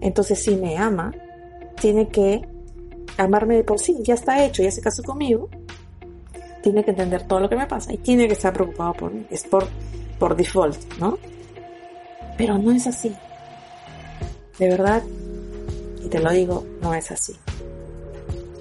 Entonces, 0.00 0.42
si 0.42 0.56
me 0.56 0.76
ama, 0.76 1.14
tiene 1.80 2.08
que 2.08 2.46
amarme 3.16 3.56
de 3.56 3.64
por 3.64 3.78
sí, 3.78 3.98
ya 4.02 4.14
está 4.14 4.44
hecho, 4.44 4.62
ya 4.62 4.70
se 4.70 4.82
casó 4.82 5.02
conmigo, 5.02 5.48
tiene 6.62 6.84
que 6.84 6.90
entender 6.90 7.22
todo 7.26 7.40
lo 7.40 7.48
que 7.48 7.56
me 7.56 7.66
pasa 7.66 7.92
y 7.92 7.98
tiene 7.98 8.26
que 8.26 8.34
estar 8.34 8.52
preocupado 8.52 8.92
por 8.94 9.12
mí. 9.12 9.26
Es 9.30 9.44
por, 9.44 9.66
por 10.18 10.36
default, 10.36 10.76
¿no? 10.98 11.18
Pero 12.36 12.58
no 12.58 12.72
es 12.72 12.86
así. 12.86 13.14
De 14.58 14.68
verdad, 14.68 15.02
y 16.04 16.08
te 16.08 16.18
lo 16.18 16.30
digo, 16.30 16.66
no 16.82 16.92
es 16.94 17.10
así. 17.10 17.34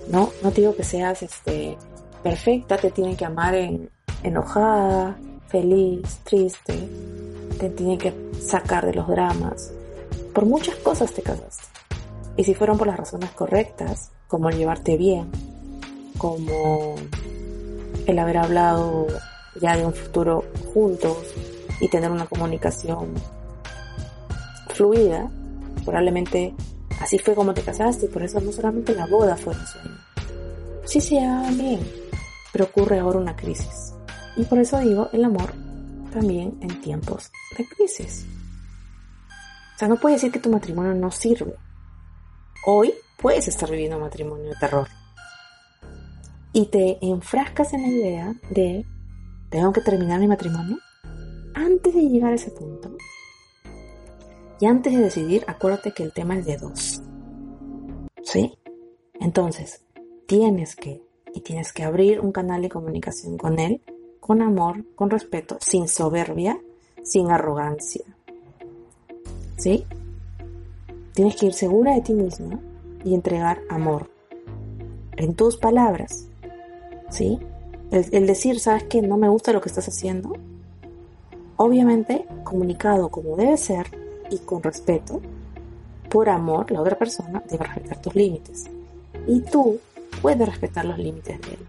No, 0.09 0.29
no 0.43 0.51
te 0.51 0.61
digo 0.61 0.75
que 0.75 0.83
seas 0.83 1.23
este, 1.23 1.77
perfecta, 2.21 2.77
te 2.77 2.91
tiene 2.91 3.15
que 3.15 3.25
amar 3.25 3.55
en, 3.55 3.89
enojada, 4.23 5.17
feliz, 5.47 6.19
triste, 6.23 6.73
te 7.55 7.69
tiene 7.69 7.97
que 7.97 8.13
sacar 8.39 8.85
de 8.85 8.93
los 8.93 9.07
dramas. 9.07 9.71
Por 10.33 10.45
muchas 10.45 10.75
cosas 10.75 11.11
te 11.11 11.21
casaste. 11.21 11.63
Y 12.37 12.43
si 12.43 12.53
fueron 12.53 12.77
por 12.77 12.87
las 12.87 12.97
razones 12.97 13.31
correctas, 13.31 14.11
como 14.27 14.49
llevarte 14.49 14.97
bien, 14.97 15.31
como 16.17 16.95
el 18.05 18.19
haber 18.19 18.37
hablado 18.37 19.07
ya 19.61 19.77
de 19.77 19.85
un 19.85 19.93
futuro 19.93 20.43
juntos 20.73 21.17
y 21.79 21.87
tener 21.87 22.11
una 22.11 22.25
comunicación 22.25 23.13
fluida, 24.69 25.29
probablemente 25.85 26.53
así 26.99 27.17
fue 27.19 27.35
como 27.35 27.53
te 27.53 27.61
casaste 27.61 28.05
y 28.05 28.09
por 28.09 28.23
eso 28.23 28.41
no 28.41 28.51
solamente 28.51 28.93
la 28.93 29.05
boda 29.07 29.37
fue 29.37 29.53
un 29.53 29.65
sueño. 29.65 29.97
Sí 30.83 30.99
se 30.99 31.09
sí, 31.09 31.55
bien, 31.55 31.79
pero 32.51 32.65
ocurre 32.65 32.99
ahora 32.99 33.19
una 33.19 33.35
crisis. 33.35 33.93
Y 34.35 34.43
por 34.43 34.59
eso 34.59 34.79
digo 34.79 35.09
el 35.13 35.23
amor 35.23 35.64
también 36.15 36.57
en 36.61 36.79
tiempos 36.79 37.29
de 37.57 37.67
crisis. 37.67 38.25
O 39.75 39.77
sea, 39.77 39.89
no 39.89 39.97
puedes 39.97 40.21
decir 40.21 40.31
que 40.31 40.39
tu 40.39 40.49
matrimonio 40.49 40.93
no 40.93 41.11
sirve. 41.11 41.55
Hoy 42.65 42.93
puedes 43.17 43.49
estar 43.49 43.69
viviendo 43.69 43.97
un 43.97 44.03
matrimonio 44.03 44.45
de 44.45 44.55
terror 44.55 44.87
y 46.53 46.67
te 46.67 47.05
enfrascas 47.05 47.73
en 47.73 47.81
la 47.81 47.89
idea 47.89 48.33
de, 48.49 48.85
tengo 49.49 49.73
que 49.73 49.81
terminar 49.81 50.21
mi 50.21 50.27
matrimonio, 50.27 50.77
antes 51.53 51.93
de 51.93 52.07
llegar 52.07 52.31
a 52.31 52.35
ese 52.35 52.51
punto, 52.51 52.95
y 54.61 54.65
antes 54.67 54.93
de 54.93 55.03
decidir, 55.03 55.43
acuérdate 55.47 55.91
que 55.91 56.03
el 56.03 56.13
tema 56.13 56.37
es 56.37 56.45
de 56.45 56.55
dos. 56.55 57.01
¿Sí? 58.23 58.57
Entonces, 59.19 59.83
tienes 60.27 60.77
que, 60.77 61.03
y 61.33 61.41
tienes 61.41 61.73
que 61.73 61.83
abrir 61.83 62.21
un 62.21 62.31
canal 62.31 62.61
de 62.61 62.69
comunicación 62.69 63.37
con 63.37 63.59
él, 63.59 63.81
con 64.25 64.41
amor, 64.41 64.83
con 64.95 65.11
respeto, 65.11 65.59
sin 65.61 65.87
soberbia, 65.87 66.59
sin 67.03 67.29
arrogancia. 67.29 68.03
¿Sí? 69.55 69.85
Tienes 71.13 71.35
que 71.35 71.45
ir 71.45 71.53
segura 71.53 71.93
de 71.93 72.01
ti 72.01 72.13
misma 72.13 72.59
y 73.03 73.13
entregar 73.13 73.61
amor. 73.69 74.09
En 75.15 75.35
tus 75.35 75.57
palabras, 75.57 76.25
¿sí? 77.11 77.37
El, 77.91 78.25
decir, 78.25 78.59
¿sabes 78.59 78.85
qué? 78.85 79.03
No 79.03 79.15
me 79.15 79.29
gusta 79.29 79.53
lo 79.53 79.61
que 79.61 79.69
estás 79.69 79.87
haciendo. 79.87 80.35
Obviamente, 81.57 82.25
comunicado 82.43 83.09
como 83.09 83.35
debe 83.35 83.57
ser 83.57 83.85
y 84.31 84.39
con 84.39 84.63
respeto, 84.63 85.21
por 86.09 86.29
amor, 86.29 86.71
la 86.71 86.81
otra 86.81 86.97
persona 86.97 87.43
debe 87.47 87.65
respetar 87.65 88.01
tus 88.01 88.15
límites. 88.15 88.63
Y 89.27 89.41
tú 89.41 89.77
puedes 90.19 90.49
respetar 90.49 90.83
los 90.83 90.97
límites 90.97 91.39
de 91.41 91.47
él. 91.49 91.59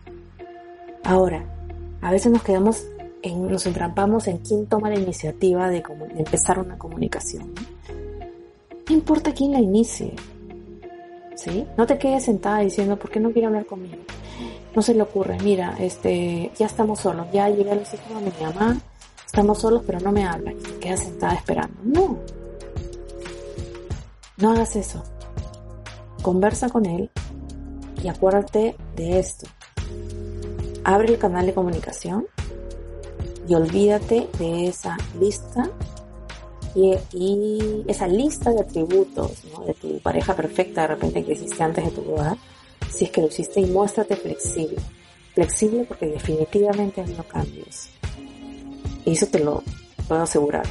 Ahora, 1.04 1.55
a 2.06 2.12
veces 2.12 2.30
nos 2.30 2.44
quedamos 2.44 2.86
en, 3.22 3.50
nos 3.50 3.66
entrampamos 3.66 4.28
en 4.28 4.38
quién 4.38 4.66
toma 4.66 4.90
la 4.90 4.96
iniciativa 4.96 5.68
de, 5.68 5.82
de 5.82 6.18
empezar 6.20 6.60
una 6.60 6.78
comunicación. 6.78 7.52
No 8.88 8.94
importa 8.94 9.34
quién 9.34 9.50
la 9.50 9.58
inicie. 9.58 10.14
¿Sí? 11.34 11.66
No 11.76 11.84
te 11.84 11.98
quedes 11.98 12.24
sentada 12.24 12.60
diciendo, 12.60 12.96
¿por 12.96 13.10
qué 13.10 13.18
no 13.18 13.32
quiere 13.32 13.48
hablar 13.48 13.66
conmigo? 13.66 13.98
no 14.76 14.82
se 14.82 14.94
le 14.94 15.02
ocurre, 15.02 15.38
mira, 15.42 15.74
este, 15.80 16.52
ya 16.56 16.66
estamos 16.66 17.00
solos, 17.00 17.26
ya 17.32 17.48
llegué 17.48 17.72
a 17.72 17.74
los 17.74 17.92
hijos 17.92 18.08
de 18.22 18.30
mi 18.30 18.44
mamá, 18.44 18.78
estamos 19.24 19.58
solos 19.58 19.82
pero 19.86 19.98
no 20.00 20.12
me 20.12 20.24
habla 20.26 20.52
y 20.52 20.60
se 20.60 20.78
queda 20.78 20.96
sentada 20.98 21.34
esperando. 21.34 21.76
No, 21.82 22.18
no 24.36 24.50
hagas 24.52 24.76
eso. 24.76 25.02
Conversa 26.22 26.68
con 26.68 26.84
él 26.84 27.10
y 28.04 28.08
acuérdate 28.08 28.76
de 28.94 29.18
esto. 29.18 29.48
Abre 30.88 31.14
el 31.14 31.18
canal 31.18 31.44
de 31.46 31.52
comunicación 31.52 32.28
y 33.48 33.56
olvídate 33.56 34.28
de 34.38 34.68
esa 34.68 34.96
lista 35.18 35.68
y, 36.76 37.82
esa 37.88 38.06
lista 38.06 38.52
de 38.52 38.60
atributos 38.60 39.32
de 39.66 39.74
tu 39.74 39.98
pareja 39.98 40.36
perfecta 40.36 40.82
de 40.82 40.86
repente 40.86 41.24
que 41.24 41.32
existe 41.32 41.60
antes 41.60 41.86
de 41.86 41.90
tu 41.90 42.02
boda 42.02 42.36
si 42.88 43.06
es 43.06 43.10
que 43.10 43.20
lo 43.20 43.26
hiciste 43.26 43.60
y 43.60 43.66
muéstrate 43.66 44.14
flexible. 44.14 44.76
Flexible 45.34 45.86
porque 45.88 46.06
definitivamente 46.06 47.00
hay 47.00 47.14
no 47.14 47.24
cambios. 47.24 47.88
Y 49.04 49.10
eso 49.10 49.26
te 49.26 49.40
lo 49.40 49.64
puedo 50.06 50.22
asegurar. 50.22 50.66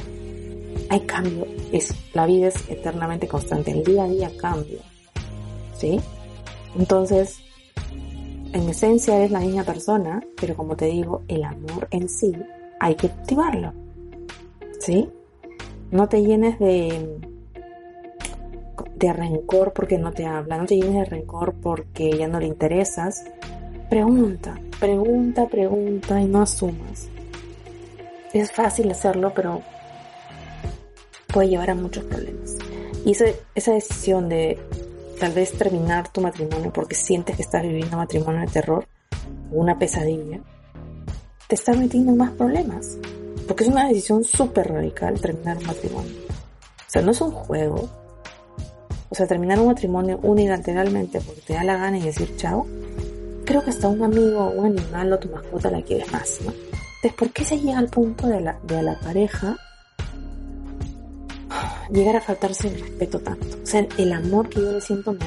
Hay 0.88 1.00
cambio, 1.00 1.46
es, 1.72 1.94
la 2.14 2.24
vida 2.24 2.48
es 2.48 2.70
eternamente 2.70 3.28
constante, 3.28 3.70
el 3.70 3.84
día 3.84 4.04
a 4.04 4.08
día 4.08 4.30
cambia. 4.38 4.80
¿Sí? 5.76 6.00
Entonces, 6.74 7.36
en 8.52 8.68
esencia 8.68 9.16
eres 9.16 9.30
la 9.30 9.40
misma 9.40 9.64
persona, 9.64 10.22
pero 10.40 10.54
como 10.54 10.76
te 10.76 10.86
digo, 10.86 11.22
el 11.28 11.44
amor 11.44 11.88
en 11.90 12.08
sí 12.08 12.34
hay 12.80 12.94
que 12.94 13.08
activarlo. 13.08 13.72
¿Sí? 14.80 15.08
No 15.90 16.08
te 16.08 16.22
llenes 16.22 16.58
de, 16.58 17.18
de 18.96 19.12
rencor 19.12 19.72
porque 19.72 19.98
no 19.98 20.12
te 20.12 20.26
habla, 20.26 20.58
no 20.58 20.66
te 20.66 20.76
llenes 20.76 20.94
de 20.94 21.04
rencor 21.04 21.54
porque 21.54 22.10
ya 22.16 22.28
no 22.28 22.40
le 22.40 22.46
interesas. 22.46 23.24
Pregunta, 23.88 24.58
pregunta, 24.80 25.46
pregunta 25.46 26.20
y 26.20 26.26
no 26.26 26.42
asumas. 26.42 27.08
Es 28.32 28.52
fácil 28.52 28.90
hacerlo, 28.90 29.32
pero 29.34 29.62
puede 31.32 31.48
llevar 31.48 31.70
a 31.70 31.74
muchos 31.74 32.04
problemas. 32.04 32.56
Y 33.04 33.12
esa, 33.12 33.72
decisión 33.72 34.28
de 34.28 34.58
tal 35.18 35.32
vez 35.32 35.52
terminar 35.52 36.12
tu 36.12 36.20
matrimonio 36.20 36.72
porque 36.72 36.94
sientes 36.94 37.36
que 37.36 37.42
estás 37.42 37.62
viviendo 37.62 37.96
un 37.96 38.02
matrimonio 38.02 38.40
de 38.42 38.46
terror 38.48 38.86
o 39.52 39.56
una 39.56 39.78
pesadilla, 39.78 40.40
te 41.48 41.54
está 41.54 41.72
metiendo 41.72 42.12
en 42.12 42.18
más 42.18 42.32
problemas. 42.32 42.98
Porque 43.46 43.64
es 43.64 43.70
una 43.70 43.88
decisión 43.88 44.24
súper 44.24 44.68
radical 44.68 45.20
terminar 45.20 45.56
un 45.58 45.66
matrimonio. 45.66 46.12
O 46.28 46.90
sea, 46.90 47.02
no 47.02 47.12
es 47.12 47.20
un 47.20 47.30
juego, 47.30 47.88
o 49.08 49.14
sea, 49.14 49.26
terminar 49.26 49.60
un 49.60 49.68
matrimonio 49.68 50.18
unilateralmente 50.22 51.20
porque 51.20 51.40
te 51.42 51.54
da 51.54 51.64
la 51.64 51.76
gana 51.76 51.98
y 51.98 52.02
decir 52.02 52.36
chao, 52.36 52.66
creo 53.44 53.62
que 53.62 53.70
hasta 53.70 53.88
un 53.88 54.02
amigo, 54.02 54.50
un 54.50 54.66
animal 54.66 55.12
o 55.12 55.18
tu 55.18 55.28
mascota 55.28 55.70
la 55.70 55.82
quieres 55.82 56.10
más, 56.12 56.40
¿no? 56.44 56.52
Entonces, 56.52 57.12
¿por 57.16 57.30
qué 57.30 57.44
se 57.44 57.58
llega 57.58 57.78
al 57.78 57.88
punto 57.88 58.26
de 58.26 58.40
la, 58.40 58.58
de 58.64 58.82
la 58.82 58.98
pareja 59.00 59.56
llegar 61.90 62.16
a 62.16 62.20
faltarse 62.20 62.68
el 62.68 62.80
respeto 62.80 63.20
tanto? 63.20 63.58
O 63.62 63.66
sea, 63.66 63.86
el 63.96 64.12
amor 64.12 64.48
que 64.48 64.60
yo 64.60 64.72
le 64.72 64.80
siento 64.80 65.12
me 65.12 65.26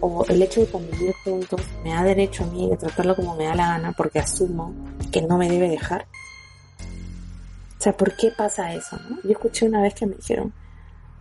o 0.00 0.24
el 0.28 0.42
hecho 0.42 0.60
de 0.60 0.66
convivir 0.66 1.14
juntos 1.24 1.60
me 1.84 1.90
da 1.90 2.02
derecho 2.02 2.42
a 2.42 2.48
mí 2.48 2.68
de 2.68 2.76
tratarlo 2.76 3.14
como 3.14 3.36
me 3.36 3.44
da 3.44 3.54
la 3.54 3.68
gana 3.68 3.92
porque 3.96 4.18
asumo 4.18 4.74
que 5.12 5.22
no 5.22 5.38
me 5.38 5.48
debe 5.48 5.68
dejar. 5.68 6.06
O 7.78 7.82
sea, 7.82 7.96
¿por 7.96 8.16
qué 8.16 8.32
pasa 8.36 8.74
eso? 8.74 8.96
No? 9.08 9.22
Yo 9.22 9.30
escuché 9.30 9.66
una 9.66 9.80
vez 9.80 9.94
que 9.94 10.06
me 10.06 10.16
dijeron, 10.16 10.52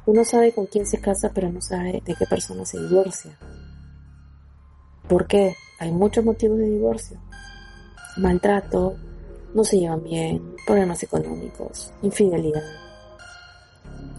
uno 0.08 0.26
sabe 0.26 0.52
con 0.52 0.66
quién 0.66 0.88
se 0.88 1.00
casa, 1.00 1.32
pero 1.34 1.52
no 1.52 1.62
sabe 1.62 2.02
de 2.04 2.16
qué 2.16 2.26
persona 2.26 2.66
se 2.66 2.80
divorcia. 2.80 3.38
¿Por 5.08 5.28
qué? 5.28 5.56
Hay 5.80 5.92
muchos 5.92 6.26
motivos 6.26 6.58
de 6.58 6.70
divorcio. 6.70 7.20
Maltrato, 8.18 8.96
no 9.54 9.64
se 9.64 9.78
llevan 9.78 10.04
bien, 10.04 10.56
problemas 10.66 11.04
económicos, 11.04 11.92
infidelidad. 12.02 12.64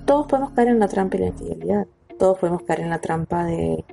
Todos 0.05 0.27
podemos 0.27 0.53
caer 0.53 0.69
en 0.69 0.79
la 0.79 0.89
trampa 0.89 1.17
de 1.17 1.25
la 1.25 1.31
infidelidad. 1.31 1.87
Todos 2.19 2.39
podemos 2.39 2.63
caer 2.63 2.81
en 2.81 2.91
la 2.91 3.01
trampa 3.01 3.45
de, 3.45 3.85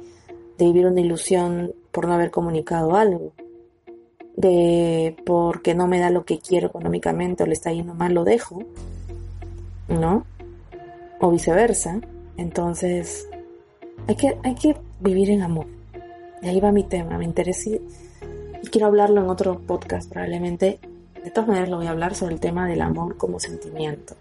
de 0.57 0.65
vivir 0.65 0.85
una 0.87 1.01
ilusión 1.01 1.73
por 1.91 2.07
no 2.07 2.13
haber 2.13 2.31
comunicado 2.31 2.95
algo. 2.95 3.33
De 4.35 5.15
porque 5.25 5.75
no 5.75 5.87
me 5.87 5.99
da 5.99 6.09
lo 6.09 6.25
que 6.25 6.39
quiero 6.39 6.67
económicamente 6.67 7.43
o 7.43 7.45
le 7.45 7.53
está 7.53 7.71
yendo 7.71 7.93
mal, 7.93 8.13
lo 8.13 8.23
dejo. 8.23 8.63
¿No? 9.87 10.25
O 11.19 11.31
viceversa. 11.31 11.99
Entonces, 12.37 13.27
hay 14.07 14.15
que, 14.15 14.37
hay 14.43 14.55
que 14.55 14.75
vivir 14.99 15.29
en 15.29 15.41
amor. 15.41 15.67
Y 16.41 16.47
ahí 16.47 16.59
va 16.59 16.71
mi 16.71 16.83
tema. 16.83 17.17
Me 17.17 17.25
interesa 17.25 17.69
y 17.69 18.67
quiero 18.67 18.87
hablarlo 18.87 19.21
en 19.21 19.29
otro 19.29 19.59
podcast 19.59 20.09
probablemente. 20.09 20.79
De 21.23 21.31
todas 21.31 21.49
maneras 21.49 21.69
lo 21.69 21.77
voy 21.77 21.87
a 21.87 21.91
hablar 21.91 22.15
sobre 22.15 22.33
el 22.33 22.39
tema 22.39 22.67
del 22.67 22.81
amor 22.81 23.17
como 23.17 23.39
sentimiento. 23.39 24.15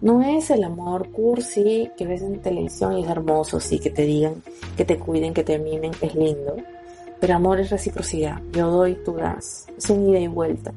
No 0.00 0.22
es 0.22 0.50
el 0.50 0.62
amor 0.62 1.10
cursi 1.10 1.90
que 1.96 2.06
ves 2.06 2.22
en 2.22 2.40
televisión 2.40 2.96
y 2.96 3.02
es 3.02 3.10
hermoso, 3.10 3.58
sí, 3.58 3.80
que 3.80 3.90
te 3.90 4.02
digan, 4.02 4.42
que 4.76 4.84
te 4.84 4.96
cuiden, 4.96 5.34
que 5.34 5.42
te 5.42 5.58
mimen, 5.58 5.90
es 6.00 6.14
lindo. 6.14 6.56
Pero 7.18 7.34
amor 7.34 7.58
es 7.58 7.70
reciprocidad. 7.70 8.40
Yo 8.52 8.70
doy, 8.70 8.94
tú 9.04 9.14
das. 9.14 9.66
Es 9.76 9.90
un 9.90 10.08
ida 10.08 10.20
y 10.20 10.28
vuelta. 10.28 10.72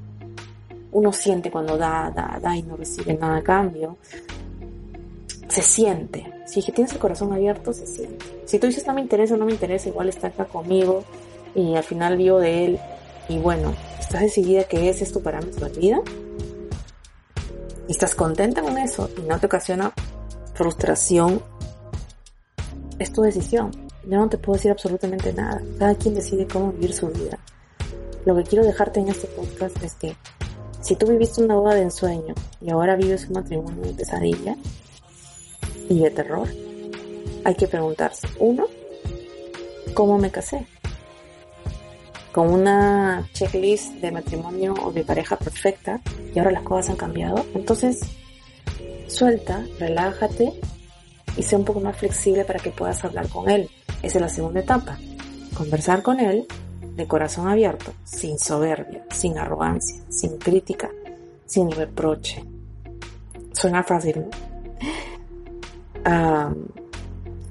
Uno 0.91 1.13
siente 1.13 1.51
cuando 1.51 1.77
da, 1.77 2.11
da, 2.15 2.39
da 2.41 2.57
y 2.57 2.63
no 2.63 2.75
recibe 2.75 3.13
nada 3.13 3.37
a 3.37 3.43
cambio. 3.43 3.97
Se 5.47 5.61
siente. 5.61 6.25
Si 6.47 6.61
tienes 6.63 6.93
el 6.93 6.99
corazón 6.99 7.31
abierto, 7.31 7.73
se 7.73 7.85
siente. 7.85 8.25
Si 8.45 8.57
tú 8.57 8.67
dices 8.67 8.87
no 8.87 8.93
me 8.93 9.01
interesa, 9.01 9.37
no 9.37 9.45
me 9.45 9.51
interesa, 9.51 9.89
igual 9.89 10.09
está 10.09 10.27
acá 10.27 10.45
conmigo 10.45 11.03
y 11.53 11.75
al 11.75 11.83
final 11.83 12.17
vivo 12.17 12.39
de 12.39 12.65
él 12.65 12.79
y 13.29 13.37
bueno, 13.37 13.73
estás 13.99 14.21
decidida 14.21 14.63
que 14.65 14.89
ese 14.89 15.03
es 15.03 15.13
tu 15.13 15.21
parámetro 15.21 15.69
de 15.69 15.79
vida 15.79 16.01
y 17.87 17.91
estás 17.91 18.15
contenta 18.15 18.61
con 18.61 18.77
eso 18.77 19.09
y 19.17 19.21
no 19.21 19.39
te 19.39 19.45
ocasiona 19.45 19.93
frustración, 20.53 21.41
es 22.99 23.11
tu 23.11 23.21
decisión. 23.21 23.71
Yo 24.03 24.17
no 24.17 24.29
te 24.29 24.37
puedo 24.37 24.57
decir 24.57 24.71
absolutamente 24.71 25.33
nada. 25.33 25.61
Cada 25.77 25.95
quien 25.95 26.15
decide 26.15 26.47
cómo 26.47 26.71
vivir 26.71 26.93
su 26.93 27.07
vida. 27.07 27.37
Lo 28.25 28.35
que 28.35 28.43
quiero 28.43 28.63
dejarte 28.63 28.99
en 28.99 29.09
este 29.09 29.27
podcast 29.27 29.81
es 29.83 29.95
que 29.95 30.15
si 30.81 30.95
tú 30.95 31.07
viviste 31.07 31.43
una 31.43 31.55
boda 31.55 31.75
de 31.75 31.83
ensueño 31.83 32.33
y 32.59 32.71
ahora 32.71 32.95
vives 32.95 33.27
un 33.27 33.33
matrimonio 33.33 33.83
de 33.83 33.93
pesadilla 33.93 34.55
y 35.89 35.99
de 35.99 36.11
terror, 36.11 36.47
hay 37.43 37.55
que 37.55 37.67
preguntarse, 37.67 38.27
uno, 38.39 38.65
¿cómo 39.93 40.17
me 40.17 40.31
casé? 40.31 40.67
Con 42.31 42.51
una 42.51 43.27
checklist 43.33 43.93
de 43.95 44.11
matrimonio 44.11 44.73
o 44.83 44.91
de 44.91 45.03
pareja 45.03 45.35
perfecta 45.37 45.99
y 46.33 46.39
ahora 46.39 46.51
las 46.51 46.63
cosas 46.63 46.91
han 46.91 46.95
cambiado. 46.95 47.45
Entonces, 47.53 47.99
suelta, 49.07 49.65
relájate 49.79 50.53
y 51.37 51.43
sé 51.43 51.55
un 51.55 51.65
poco 51.65 51.79
más 51.79 51.97
flexible 51.97 52.45
para 52.45 52.59
que 52.59 52.71
puedas 52.71 53.03
hablar 53.03 53.27
con 53.29 53.49
él. 53.49 53.69
Esa 54.01 54.17
es 54.17 54.21
la 54.21 54.29
segunda 54.29 54.61
etapa. 54.61 54.97
Conversar 55.55 56.01
con 56.01 56.19
él 56.19 56.47
de 56.95 57.07
corazón 57.07 57.47
abierto, 57.47 57.93
sin 58.03 58.39
soberbia, 58.39 59.03
sin 59.11 59.37
arrogancia, 59.37 60.01
sin 60.09 60.37
crítica, 60.37 60.89
sin 61.45 61.71
reproche. 61.71 62.43
Suena 63.53 63.83
fácil, 63.83 64.25
¿no? 64.25 64.29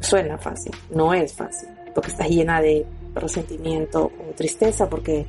suena 0.00 0.38
fácil, 0.38 0.72
no 0.90 1.14
es 1.14 1.33
fácil, 1.35 1.68
porque 1.94 2.11
estás 2.11 2.28
llena 2.28 2.61
de 2.61 2.85
resentimiento 3.14 4.05
o 4.05 4.35
tristeza 4.35 4.88
porque 4.88 5.27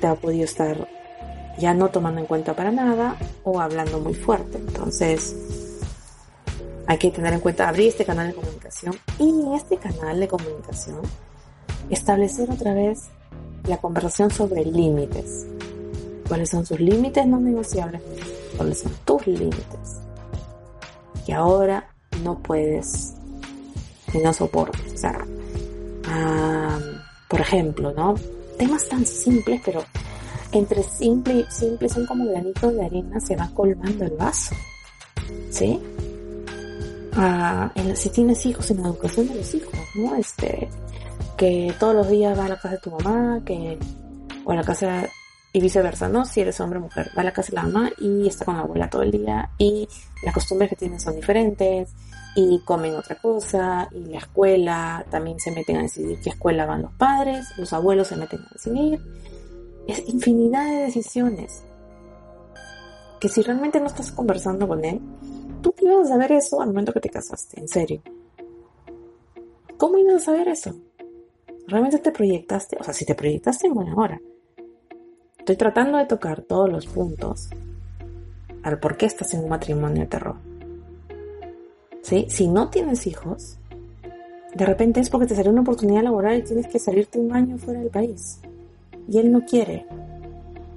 te 0.00 0.06
ha 0.06 0.14
podido 0.14 0.44
estar 0.44 0.88
ya 1.58 1.72
no 1.74 1.88
tomando 1.88 2.20
en 2.20 2.26
cuenta 2.26 2.54
para 2.54 2.70
nada 2.70 3.16
o 3.44 3.60
hablando 3.60 4.00
muy 4.00 4.14
fuerte. 4.14 4.58
Entonces, 4.58 5.34
hay 6.86 6.98
que 6.98 7.10
tener 7.10 7.32
en 7.32 7.40
cuenta 7.40 7.68
abrir 7.68 7.88
este 7.88 8.04
canal 8.04 8.28
de 8.28 8.34
comunicación 8.34 8.94
y 9.18 9.28
en 9.28 9.54
este 9.54 9.76
canal 9.76 10.20
de 10.20 10.28
comunicación 10.28 11.00
establecer 11.90 12.50
otra 12.50 12.74
vez 12.74 13.08
la 13.66 13.78
conversación 13.78 14.30
sobre 14.30 14.64
límites. 14.64 15.46
¿Cuáles 16.28 16.50
son 16.50 16.66
sus 16.66 16.80
límites 16.80 17.26
no 17.26 17.40
negociables? 17.40 18.02
¿Cuáles 18.56 18.80
son 18.80 18.92
tus 19.04 19.26
límites? 19.26 20.00
Que 21.24 21.32
ahora 21.32 21.88
no 22.22 22.38
puedes 22.38 23.14
y 24.12 24.18
no 24.18 24.32
soportas. 24.32 24.80
O 24.92 24.96
sea, 24.96 25.24
por 27.36 27.42
ejemplo, 27.42 27.92
¿no? 27.92 28.14
Temas 28.56 28.88
tan 28.88 29.04
simples, 29.04 29.60
pero 29.62 29.84
entre 30.52 30.82
simple 30.82 31.40
y 31.40 31.52
simple 31.52 31.86
son 31.86 32.06
como 32.06 32.24
granitos 32.24 32.74
de 32.74 32.82
arena, 32.82 33.20
se 33.20 33.36
va 33.36 33.50
colmando 33.52 34.06
el 34.06 34.12
vaso. 34.12 34.54
¿Sí? 35.50 35.78
Ah, 37.12 37.70
si 37.94 38.08
tienes 38.08 38.46
hijos, 38.46 38.70
en 38.70 38.82
la 38.82 38.88
educación 38.88 39.28
de 39.28 39.34
los 39.34 39.54
hijos, 39.54 39.74
¿no? 39.96 40.16
Este, 40.16 40.66
que 41.36 41.74
todos 41.78 41.94
los 41.94 42.08
días 42.08 42.38
va 42.38 42.46
a 42.46 42.48
la 42.48 42.56
casa 42.56 42.70
de 42.70 42.78
tu 42.78 42.90
mamá, 42.90 43.42
que, 43.44 43.78
o 44.46 44.52
a 44.52 44.54
la 44.54 44.62
casa, 44.62 45.06
y 45.52 45.60
viceversa, 45.60 46.08
¿no? 46.08 46.24
Si 46.24 46.40
eres 46.40 46.58
hombre 46.60 46.78
o 46.78 46.82
mujer, 46.82 47.10
va 47.14 47.20
a 47.20 47.24
la 47.26 47.32
casa 47.34 47.50
de 47.50 47.56
la 47.56 47.64
mamá 47.64 47.90
y 47.98 48.28
está 48.28 48.46
con 48.46 48.56
la 48.56 48.62
abuela 48.62 48.88
todo 48.88 49.02
el 49.02 49.10
día, 49.10 49.50
y 49.58 49.86
las 50.24 50.32
costumbres 50.32 50.70
que 50.70 50.76
tienen 50.76 50.98
son 50.98 51.16
diferentes, 51.16 51.90
y 52.36 52.60
comen 52.60 52.94
otra 52.94 53.16
cosa, 53.16 53.88
y 53.92 54.04
la 54.04 54.18
escuela 54.18 55.06
también 55.10 55.40
se 55.40 55.50
meten 55.50 55.78
a 55.78 55.82
decidir 55.82 56.20
qué 56.20 56.28
escuela 56.28 56.66
van 56.66 56.82
los 56.82 56.92
padres, 56.92 57.46
los 57.56 57.72
abuelos 57.72 58.08
se 58.08 58.16
meten 58.16 58.40
a 58.40 58.50
decidir. 58.52 59.00
Es 59.88 60.06
infinidad 60.06 60.66
de 60.66 60.82
decisiones. 60.82 61.62
Que 63.18 63.30
si 63.30 63.40
realmente 63.40 63.80
no 63.80 63.86
estás 63.86 64.12
conversando 64.12 64.68
con 64.68 64.84
él, 64.84 65.00
tú 65.62 65.74
ibas 65.80 66.06
a 66.06 66.10
saber 66.10 66.32
eso 66.32 66.60
al 66.60 66.68
momento 66.68 66.92
que 66.92 67.00
te 67.00 67.08
casaste, 67.08 67.58
en 67.58 67.68
serio. 67.68 68.02
¿Cómo 69.78 69.96
ibas 69.96 70.16
a 70.16 70.26
saber 70.26 70.48
eso? 70.48 70.74
¿Realmente 71.66 71.98
te 72.00 72.12
proyectaste? 72.12 72.76
O 72.78 72.84
sea, 72.84 72.92
si 72.92 73.06
te 73.06 73.14
proyectaste 73.14 73.66
en 73.66 73.72
buena 73.72 73.94
hora. 73.96 74.20
Estoy 75.38 75.56
tratando 75.56 75.96
de 75.96 76.04
tocar 76.04 76.42
todos 76.42 76.70
los 76.70 76.86
puntos 76.86 77.48
al 78.62 78.78
por 78.78 78.98
qué 78.98 79.06
estás 79.06 79.32
en 79.32 79.44
un 79.44 79.48
matrimonio 79.48 80.02
de 80.02 80.08
terror. 80.08 80.36
Si 82.06 82.46
no 82.46 82.68
tienes 82.68 83.04
hijos, 83.08 83.56
de 84.54 84.64
repente 84.64 85.00
es 85.00 85.10
porque 85.10 85.26
te 85.26 85.34
salió 85.34 85.50
una 85.50 85.62
oportunidad 85.62 86.04
laboral 86.04 86.38
y 86.38 86.42
tienes 86.42 86.68
que 86.68 86.78
salirte 86.78 87.18
un 87.18 87.34
año 87.34 87.58
fuera 87.58 87.80
del 87.80 87.90
país. 87.90 88.38
Y 89.08 89.18
él 89.18 89.32
no 89.32 89.44
quiere. 89.44 89.86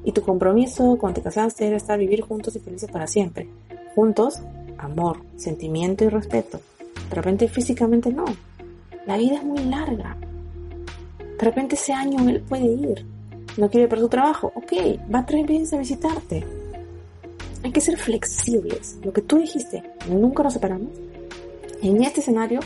Y 0.04 0.12
tu 0.12 0.24
compromiso 0.24 0.98
cuando 1.00 1.22
te 1.22 1.26
casaste 1.26 1.68
era 1.68 1.78
estar 1.78 2.00
vivir 2.00 2.22
juntos 2.22 2.56
y 2.56 2.60
felices 2.60 2.90
para 2.90 3.06
siempre. 3.06 3.48
Juntos, 3.94 4.40
amor, 4.80 5.20
sentimiento 5.36 6.04
y 6.04 6.10
respeto. 6.10 6.62
De 7.12 7.16
repente 7.16 7.48
físicamente 7.48 8.12
no. 8.12 8.26
La 9.06 9.16
vida 9.16 9.36
es 9.36 9.44
muy 9.44 9.64
larga. 9.66 10.18
De 11.20 11.46
repente 11.46 11.76
ese 11.76 11.94
año 11.94 12.28
él 12.28 12.42
puede 12.42 12.66
ir. 12.66 13.06
No 13.56 13.70
quiere 13.70 13.88
perder 13.88 14.06
su 14.06 14.10
trabajo. 14.10 14.52
Ok, 14.56 14.74
va 15.14 15.28
tres 15.28 15.46
veces 15.46 15.74
a 15.74 15.78
visitarte. 15.78 16.44
Hay 17.64 17.72
que 17.72 17.82
ser 17.82 17.98
flexibles. 17.98 18.98
Lo 19.04 19.14
que 19.14 19.22
tú 19.22 19.38
dijiste, 19.38 19.84
nunca 20.10 20.42
nos 20.42 20.54
separamos 20.54 20.90
en 21.82 22.04
este 22.04 22.22
escenario 22.22 22.60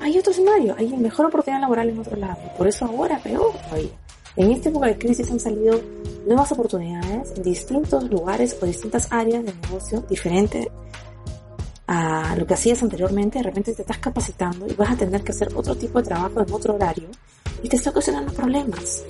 hay 0.00 0.18
otro 0.18 0.32
escenario, 0.32 0.74
hay 0.76 0.88
mejor 0.96 1.26
oportunidad 1.26 1.60
laboral 1.60 1.88
en 1.88 1.98
otro 1.98 2.16
lado. 2.16 2.36
Por 2.58 2.68
eso 2.68 2.84
ahora 2.84 3.18
peor 3.18 3.52
todavía. 3.64 3.90
En 4.36 4.50
esta 4.50 4.68
época 4.68 4.88
de 4.88 4.98
crisis 4.98 5.30
han 5.30 5.38
salido 5.38 5.80
nuevas 6.26 6.50
oportunidades 6.52 7.32
en 7.36 7.42
distintos 7.42 8.10
lugares 8.10 8.56
o 8.60 8.66
distintas 8.66 9.08
áreas 9.10 9.44
de 9.44 9.54
negocio 9.54 10.00
diferentes 10.08 10.66
a 11.86 12.34
lo 12.36 12.46
que 12.46 12.54
hacías 12.54 12.82
anteriormente. 12.82 13.38
De 13.38 13.44
repente 13.44 13.72
te 13.72 13.82
estás 13.82 13.98
capacitando 13.98 14.66
y 14.66 14.74
vas 14.74 14.90
a 14.90 14.96
tener 14.96 15.22
que 15.22 15.32
hacer 15.32 15.48
otro 15.54 15.76
tipo 15.76 16.00
de 16.00 16.08
trabajo 16.08 16.40
en 16.40 16.52
otro 16.52 16.74
horario 16.74 17.08
y 17.62 17.68
te 17.68 17.76
está 17.76 17.90
ocasionando 17.90 18.32
problemas. 18.32 19.04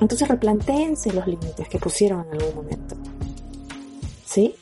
Entonces 0.00 0.28
replantéense 0.28 1.12
los 1.12 1.26
límites 1.26 1.68
que 1.68 1.78
pusieron 1.78 2.26
en 2.26 2.40
algún 2.40 2.54
momento. 2.54 2.96
¿Sí? 4.24 4.54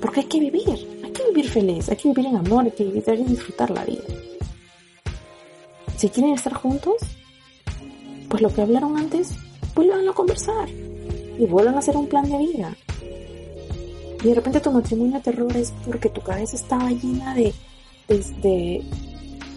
Porque 0.00 0.20
hay 0.20 0.26
que 0.26 0.40
vivir 0.40 1.00
vivir 1.30 1.50
feliz, 1.50 1.88
hay 1.88 1.96
que 1.96 2.08
vivir 2.08 2.26
en 2.26 2.36
amor, 2.36 2.64
hay 2.64 2.70
que 2.70 2.84
vivir, 2.84 3.04
hay 3.06 3.18
que 3.18 3.30
disfrutar 3.30 3.70
la 3.70 3.84
vida. 3.84 4.02
Si 5.96 6.08
quieren 6.08 6.34
estar 6.34 6.54
juntos, 6.54 6.96
pues 8.28 8.42
lo 8.42 8.48
que 8.48 8.62
hablaron 8.62 8.96
antes, 8.96 9.36
vuelvan 9.74 10.08
a 10.08 10.12
conversar 10.12 10.68
y 10.68 11.46
vuelvan 11.46 11.74
a 11.74 11.78
hacer 11.78 11.96
un 11.96 12.06
plan 12.06 12.28
de 12.28 12.38
vida. 12.38 12.76
Y 14.22 14.28
de 14.28 14.34
repente 14.34 14.60
tu 14.60 14.70
matrimonio 14.70 15.14
de 15.14 15.20
terror 15.20 15.56
es 15.56 15.72
porque 15.84 16.10
tu 16.10 16.20
cabeza 16.20 16.56
estaba 16.56 16.90
llena 16.90 17.34
de, 17.34 17.54
de, 18.08 18.18
de, 18.42 18.84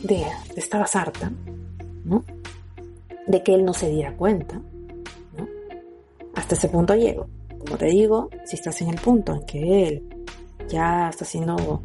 de, 0.03 0.25
estabas 0.55 0.93
¿no? 2.05 2.23
De 3.27 3.43
que 3.43 3.53
él 3.53 3.65
no 3.65 3.73
se 3.73 3.89
diera 3.89 4.15
cuenta, 4.15 4.55
¿no? 5.37 5.47
Hasta 6.35 6.55
ese 6.55 6.69
punto 6.69 6.95
llego 6.95 7.27
como 7.63 7.77
te 7.77 7.85
digo, 7.85 8.29
si 8.45 8.55
estás 8.55 8.81
en 8.81 8.89
el 8.89 8.99
punto 8.99 9.33
en 9.33 9.45
que 9.45 9.87
él 9.87 10.12
ya 10.69 11.09
está 11.09 11.25
haciendo, 11.25 11.81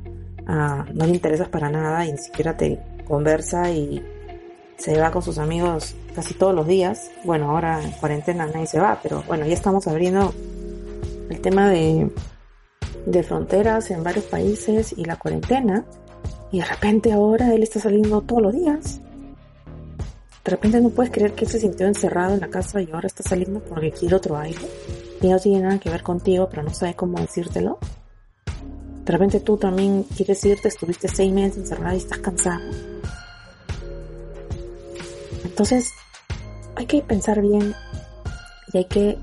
ah, 0.47 0.85
no 0.93 1.07
le 1.07 1.13
interesas 1.13 1.49
para 1.49 1.71
nada 1.71 2.07
y 2.07 2.13
ni 2.13 2.19
siquiera 2.19 2.57
te 2.57 2.81
conversa 3.07 3.71
y 3.71 4.03
se 4.77 4.99
va 5.01 5.11
con 5.11 5.23
sus 5.23 5.39
amigos 5.39 5.95
casi 6.15 6.35
todos 6.35 6.55
los 6.55 6.67
días. 6.67 7.11
Bueno, 7.25 7.51
ahora 7.51 7.83
en 7.83 7.91
cuarentena 7.93 8.47
nadie 8.47 8.67
se 8.67 8.79
va, 8.79 8.99
pero 9.03 9.23
bueno, 9.27 9.47
ya 9.47 9.55
estamos 9.55 9.87
abriendo 9.87 10.33
el 11.29 11.41
tema 11.41 11.69
de, 11.69 12.11
de 13.07 13.23
fronteras 13.23 13.91
en 13.91 14.03
varios 14.03 14.25
países 14.27 14.95
y 14.97 15.05
la 15.05 15.17
cuarentena. 15.17 15.85
Y 16.51 16.61
de 16.61 16.65
repente 16.65 17.13
ahora 17.13 17.53
él 17.55 17.63
está 17.63 17.81
saliendo 17.81 18.23
todos 18.23 18.43
los 18.43 18.55
días. 18.55 19.01
De 20.45 20.51
repente 20.51 20.81
no 20.81 20.89
puedes 20.89 21.13
creer 21.13 21.35
que 21.35 21.45
él 21.45 21.51
se 21.51 21.61
sintió 21.61 21.87
encerrado 21.87 22.33
en 22.33 22.41
la 22.41 22.49
casa 22.49 22.81
y 22.81 22.91
ahora 22.91 23.07
está 23.07 23.23
saliendo 23.23 23.61
porque 23.61 23.91
quiere 23.91 24.17
otro 24.17 24.39
aire. 24.39 24.61
Y 25.21 25.29
no 25.29 25.39
tiene 25.39 25.61
nada 25.61 25.79
que 25.79 25.91
ver 25.91 26.03
contigo, 26.03 26.49
pero 26.49 26.63
no 26.63 26.73
sabe 26.73 26.95
cómo 26.95 27.19
decírtelo. 27.19 27.79
De 29.09 29.13
repente 29.13 29.41
tú 29.41 29.57
también 29.57 30.03
quieres 30.03 30.45
irte, 30.45 30.69
estuviste 30.69 31.09
seis 31.09 31.33
meses 31.33 31.57
encerrado 31.57 31.95
y 31.95 31.99
estás 31.99 32.19
cansado. 32.19 32.61
Entonces, 35.45 35.91
hay 36.77 36.85
que 36.85 37.01
pensar 37.01 37.41
bien 37.41 37.75
y 38.71 38.77
hay 38.77 38.85
que 38.85 39.19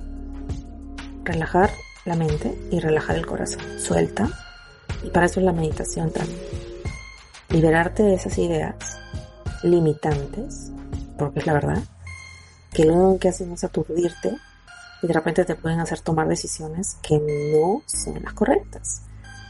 relajar 1.24 1.70
la 2.04 2.16
mente 2.16 2.58
y 2.72 2.80
relajar 2.80 3.16
el 3.16 3.28
corazón. 3.28 3.62
Suelta. 3.78 4.28
Y 5.04 5.12
para 5.12 5.28
eso 5.28 5.40
es 5.40 5.46
la 5.46 5.54
meditación 5.54 6.10
también. 6.12 6.40
Liberarte 7.50 8.02
de 8.02 8.16
esas 8.16 8.36
ideas 8.40 8.74
limitantes, 9.62 10.72
porque 11.16 11.42
es 11.42 11.46
la 11.46 11.54
verdad, 11.54 11.84
que 12.74 12.86
lo 12.86 12.96
único 12.96 13.20
que 13.20 13.28
hacen 13.28 13.52
es 13.52 13.64
aturdirte 13.64 14.36
y 15.04 15.06
de 15.06 15.14
repente 15.14 15.46
te 15.46 15.54
pueden 15.54 15.80
hacer 15.80 16.00
tomar 16.00 16.28
decisiones 16.28 16.98
que 17.04 17.20
no 17.20 17.84
son 17.86 18.24
las 18.24 18.34
correctas 18.34 19.04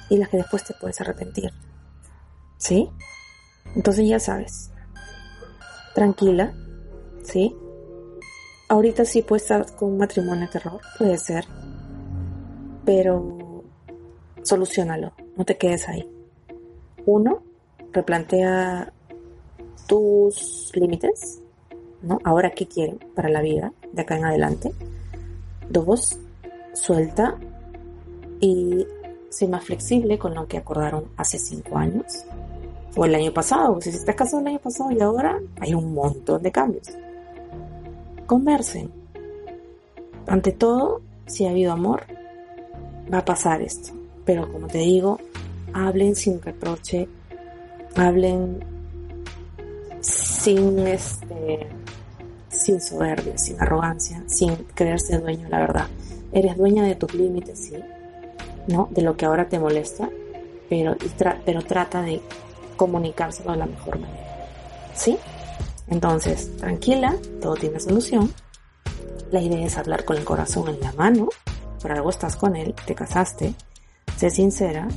y 0.09 0.17
las 0.17 0.29
que 0.29 0.37
después 0.37 0.63
te 0.63 0.73
puedes 0.73 0.99
arrepentir. 1.01 1.51
¿Sí? 2.57 2.89
Entonces 3.75 4.07
ya 4.07 4.19
sabes. 4.19 4.71
Tranquila, 5.93 6.53
¿sí? 7.23 7.55
Ahorita 8.67 9.05
sí 9.05 9.21
puede 9.21 9.41
estar 9.41 9.75
con 9.75 9.91
un 9.91 9.97
matrimonio 9.97 10.45
de 10.45 10.51
terror, 10.51 10.81
puede 10.97 11.17
ser, 11.17 11.45
pero 12.83 13.63
solucionalo, 14.41 15.13
no 15.37 15.45
te 15.45 15.57
quedes 15.57 15.87
ahí. 15.87 16.09
Uno, 17.05 17.43
replantea 17.91 18.91
tus 19.87 20.71
límites, 20.73 21.41
¿no? 22.01 22.19
Ahora 22.23 22.51
qué 22.51 22.67
quieren 22.67 22.99
para 23.15 23.29
la 23.29 23.41
vida 23.41 23.71
de 23.91 24.01
acá 24.01 24.17
en 24.17 24.25
adelante. 24.25 24.71
Dos, 25.69 26.17
suelta 26.73 27.37
y 28.39 28.85
sé 29.35 29.47
más 29.47 29.65
flexible 29.65 30.17
con 30.17 30.33
lo 30.33 30.47
que 30.47 30.57
acordaron 30.57 31.05
hace 31.17 31.37
cinco 31.37 31.77
años 31.77 32.23
o 32.95 33.03
el 33.03 33.15
año 33.15 33.33
pasado. 33.33 33.81
Si 33.81 33.89
estás 33.89 34.15
casado 34.15 34.41
el 34.41 34.47
año 34.47 34.59
pasado 34.59 34.91
y 34.91 35.01
ahora 35.01 35.41
hay 35.59 35.73
un 35.73 35.93
montón 35.93 36.41
de 36.41 36.51
cambios. 36.51 36.87
Conversen. 38.25 38.89
Ante 40.27 40.53
todo, 40.53 41.01
si 41.25 41.45
ha 41.45 41.49
habido 41.49 41.73
amor, 41.73 42.03
va 43.13 43.19
a 43.19 43.25
pasar 43.25 43.61
esto. 43.61 43.91
Pero 44.23 44.49
como 44.51 44.67
te 44.67 44.77
digo, 44.77 45.19
hablen 45.73 46.15
sin 46.15 46.41
reproche, 46.41 47.09
hablen 47.95 48.63
sin 49.99 50.79
este 50.79 51.67
sin 52.47 52.79
soberbia, 52.79 53.37
sin 53.37 53.61
arrogancia, 53.61 54.23
sin 54.27 54.55
creerse 54.73 55.19
dueño 55.19 55.49
la 55.49 55.59
verdad. 55.59 55.87
Eres 56.31 56.55
dueña 56.55 56.83
de 56.83 56.95
tus 56.95 57.13
límites, 57.13 57.59
sí, 57.59 57.75
¿no? 58.67 58.87
De 58.91 59.01
lo 59.01 59.15
que 59.15 59.25
ahora 59.25 59.47
te 59.47 59.59
molesta, 59.59 60.09
pero, 60.69 60.95
pero 61.45 61.61
trata 61.61 62.01
de 62.01 62.21
comunicárselo 62.75 63.51
de 63.51 63.57
la 63.57 63.65
mejor 63.65 63.99
manera. 63.99 64.47
¿Sí? 64.93 65.17
Entonces, 65.87 66.55
tranquila, 66.57 67.15
todo 67.41 67.55
tiene 67.55 67.79
solución. 67.79 68.31
La 69.31 69.41
idea 69.41 69.65
es 69.65 69.77
hablar 69.77 70.05
con 70.05 70.17
el 70.17 70.23
corazón 70.23 70.69
en 70.69 70.79
la 70.79 70.91
mano. 70.93 71.29
Por 71.81 71.91
algo 71.91 72.09
estás 72.09 72.35
con 72.35 72.55
él, 72.55 72.73
te 72.85 72.95
casaste. 72.95 73.53
Sé 74.17 74.29
sincera. 74.29 74.87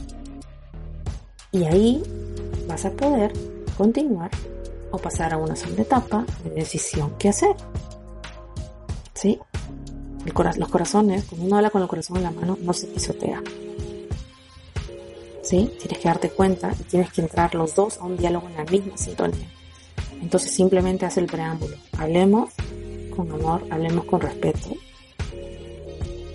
Y 1.52 1.64
ahí 1.64 2.02
vas 2.66 2.84
a 2.84 2.90
poder 2.90 3.32
continuar 3.76 4.30
o 4.90 4.98
pasar 4.98 5.34
a 5.34 5.36
una 5.36 5.56
segunda 5.56 5.82
etapa 5.82 6.24
de 6.44 6.50
decisión 6.50 7.12
qué 7.18 7.30
hacer. 7.30 7.54
¿Sí? 9.14 9.38
Los 10.28 10.68
corazones, 10.68 11.24
cuando 11.24 11.46
uno 11.46 11.56
habla 11.56 11.70
con 11.70 11.82
el 11.82 11.88
corazón 11.88 12.18
en 12.18 12.22
la 12.24 12.30
mano, 12.30 12.58
no 12.60 12.72
se 12.72 12.86
pisotea. 12.86 13.42
¿Sí? 15.42 15.70
Tienes 15.78 15.98
que 15.98 16.08
darte 16.08 16.30
cuenta 16.30 16.74
y 16.78 16.82
tienes 16.84 17.12
que 17.12 17.22
entrar 17.22 17.54
los 17.54 17.74
dos 17.74 17.98
a 17.98 18.04
un 18.04 18.16
diálogo 18.16 18.48
en 18.48 18.56
la 18.56 18.64
misma 18.64 18.96
sintonía. 18.96 19.48
Entonces 20.20 20.52
simplemente 20.52 21.06
hace 21.06 21.20
el 21.20 21.26
preámbulo. 21.26 21.76
Hablemos 21.96 22.50
con 23.16 23.30
amor, 23.32 23.64
hablemos 23.70 24.04
con 24.04 24.20
respeto. 24.20 24.74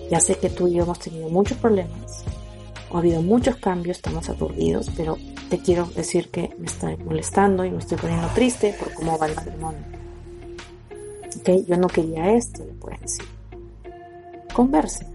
Ya 0.10 0.20
sé 0.20 0.36
que 0.36 0.50
tú 0.50 0.68
y 0.68 0.76
yo 0.76 0.84
hemos 0.84 1.00
tenido 1.00 1.30
muchos 1.30 1.58
problemas, 1.58 2.24
ha 2.94 2.98
habido 2.98 3.22
muchos 3.22 3.56
cambios, 3.56 3.98
estamos 3.98 4.30
aturdidos, 4.30 4.92
pero 4.96 5.18
te 5.50 5.58
quiero 5.60 5.86
decir 5.86 6.30
que 6.30 6.54
me 6.58 6.68
estoy 6.68 6.98
molestando 6.98 7.66
y 7.66 7.72
me 7.72 7.80
estoy 7.80 7.98
poniendo 7.98 8.28
triste 8.30 8.76
por 8.78 8.94
cómo 8.94 9.18
va 9.18 9.28
el 9.28 9.36
matrimonio. 9.36 9.82
¿Ok? 11.40 11.68
Yo 11.68 11.78
no 11.78 11.88
quería 11.88 12.34
esto, 12.34 12.64
le 12.64 12.74
puedes 12.74 13.02
decir. 13.02 13.26
Converse. 14.54 15.06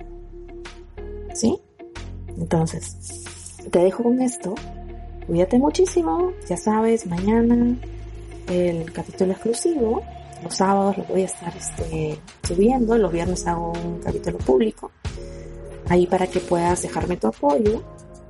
¿Sí? 1.34 1.58
Entonces, 2.36 3.56
te 3.70 3.78
dejo 3.78 4.02
con 4.02 4.20
esto. 4.20 4.54
Cuídate 5.26 5.58
muchísimo. 5.58 6.32
Ya 6.48 6.56
sabes, 6.56 7.06
mañana 7.06 7.76
el 8.48 8.92
capítulo 8.92 9.32
exclusivo. 9.32 10.02
Los 10.42 10.54
sábados 10.54 10.98
lo 10.98 11.04
voy 11.04 11.22
a 11.22 11.26
estar 11.26 11.56
este, 11.56 12.18
subiendo. 12.46 12.96
Los 12.96 13.12
viernes 13.12 13.46
hago 13.46 13.72
un 13.72 14.00
capítulo 14.00 14.38
público. 14.38 14.90
Ahí 15.88 16.06
para 16.06 16.26
que 16.26 16.40
puedas 16.40 16.82
dejarme 16.82 17.16
tu 17.16 17.28
apoyo. 17.28 17.82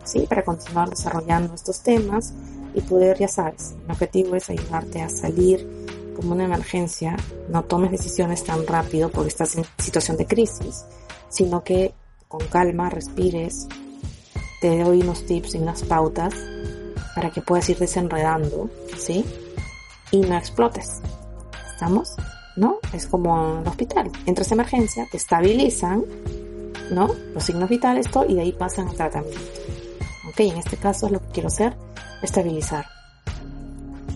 ¿sí? 0.05 0.27
Para 0.29 0.43
continuar 0.43 0.91
desarrollando 0.91 1.55
estos 1.55 1.83
temas 1.83 2.35
y 2.75 2.81
poder, 2.81 3.19
ya 3.19 3.29
sabes, 3.29 3.75
el 3.85 3.91
objetivo 3.91 4.37
es 4.37 4.49
ayudarte 4.51 5.03
a 5.03 5.09
salir 5.09 5.67
como 6.19 6.35
una 6.35 6.45
emergencia. 6.45 7.17
No 7.49 7.63
tomes 7.63 7.91
decisiones 7.91 8.45
tan 8.45 8.67
rápido 8.67 9.09
porque 9.11 9.29
estás 9.29 9.57
en 9.57 9.65
situación 9.79 10.17
de 10.17 10.27
crisis, 10.27 10.85
sino 11.29 11.63
que 11.63 11.95
con 12.27 12.41
calma 12.49 12.91
respires. 12.91 13.69
Te 14.61 14.83
doy 14.83 15.03
unos 15.03 15.25
tips 15.25 15.55
y 15.55 15.59
unas 15.59 15.85
pautas 15.85 16.35
para 17.15 17.31
que 17.31 17.41
puedas 17.41 17.69
ir 17.71 17.79
desenredando, 17.79 18.69
¿sí? 18.97 19.25
y 20.11 20.19
no 20.19 20.37
explotes. 20.37 21.01
¿Estamos? 21.73 22.17
¿No? 22.57 22.79
Es 22.93 23.07
como 23.07 23.53
en 23.53 23.59
el 23.63 23.69
hospital. 23.69 24.11
Entras 24.27 24.51
a 24.51 24.55
emergencia, 24.55 25.07
te 25.11 25.17
estabilizan, 25.17 26.05
¿no? 26.91 27.09
Los 27.35 27.45
signos 27.45 27.69
vitales, 27.69 28.11
todo, 28.11 28.27
y 28.27 28.35
de 28.35 28.43
ahí 28.43 28.53
pasan 28.53 28.89
al 28.89 28.97
tratamiento. 28.97 29.41
Ok, 30.29 30.41
en 30.41 30.57
este 30.57 30.77
caso 30.77 31.07
es 31.07 31.13
lo 31.13 31.21
que 31.21 31.29
quiero 31.29 31.49
hacer, 31.49 31.77
estabilizar. 32.23 32.87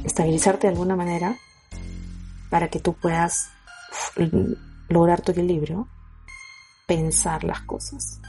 Estabilizarte 0.05 0.67
de 0.67 0.73
alguna 0.73 0.97
manera 0.97 1.37
para 2.53 2.69
que 2.69 2.81
tú 2.81 2.93
puedas 2.93 3.49
lograr 4.91 5.23
tu 5.23 5.33
equilibrio, 5.33 5.89
pensar 6.87 7.45
las 7.45 7.63
cosas 7.63 8.21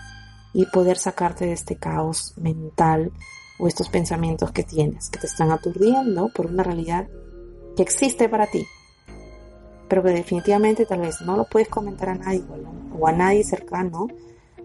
y 0.54 0.66
poder 0.68 0.98
sacarte 0.98 1.46
de 1.46 1.52
este 1.52 1.76
caos 1.76 2.34
mental 2.38 3.12
o 3.60 3.68
estos 3.68 3.90
pensamientos 3.90 4.54
que 4.54 4.64
tienes, 4.64 5.10
que 5.10 5.20
te 5.20 5.28
están 5.28 5.52
aturdiendo 5.52 6.30
por 6.34 6.46
una 6.46 6.64
realidad 6.64 7.10
que 7.76 7.84
existe 7.84 8.30
para 8.30 8.48
ti, 8.48 8.66
pero 9.90 10.02
que 10.02 10.12
definitivamente 10.12 10.86
tal 10.86 11.02
vez 11.02 11.20
no 11.20 11.36
lo 11.36 11.44
puedes 11.44 11.68
comentar 11.68 12.08
a 12.08 12.16
nadie 12.16 12.46
o 12.98 13.06
a 13.06 13.12
nadie 13.12 13.44
cercano, 13.44 14.08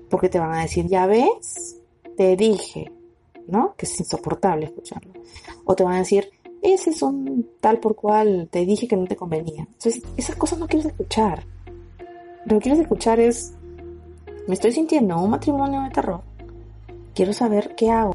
porque 0.09 0.29
te 0.29 0.38
van 0.38 0.53
a 0.53 0.62
decir, 0.62 0.87
ya 0.87 1.07
ves, 1.09 1.81
te 2.16 2.37
dije, 2.37 2.92
¿no? 3.49 3.75
Que 3.77 3.87
es 3.87 3.99
insoportable 3.99 4.66
escucharlo. 4.66 5.14
O 5.64 5.75
te 5.75 5.83
van 5.83 5.94
a 5.94 5.99
decir, 5.99 6.31
ese 6.72 6.90
es 6.90 7.02
un 7.02 7.48
tal 7.61 7.78
por 7.78 7.94
cual 7.94 8.48
te 8.50 8.64
dije 8.64 8.88
que 8.88 8.96
no 8.96 9.07
te 9.07 9.16
convenía. 9.16 9.62
Entonces, 9.62 10.02
esas 10.16 10.37
cosas 10.37 10.59
no 10.59 10.66
quieres 10.66 10.87
escuchar. 10.87 11.44
Lo 12.44 12.57
que 12.57 12.62
quieres 12.62 12.81
escuchar 12.81 13.20
es, 13.20 13.54
me 14.46 14.54
estoy 14.54 14.72
sintiendo 14.72 15.20
un 15.20 15.31
matrimonio 15.31 15.83
de 15.83 15.90
terror. 15.90 16.22
Quiero 17.14 17.33
saber 17.33 17.74
qué 17.76 17.90
hago. 17.90 18.14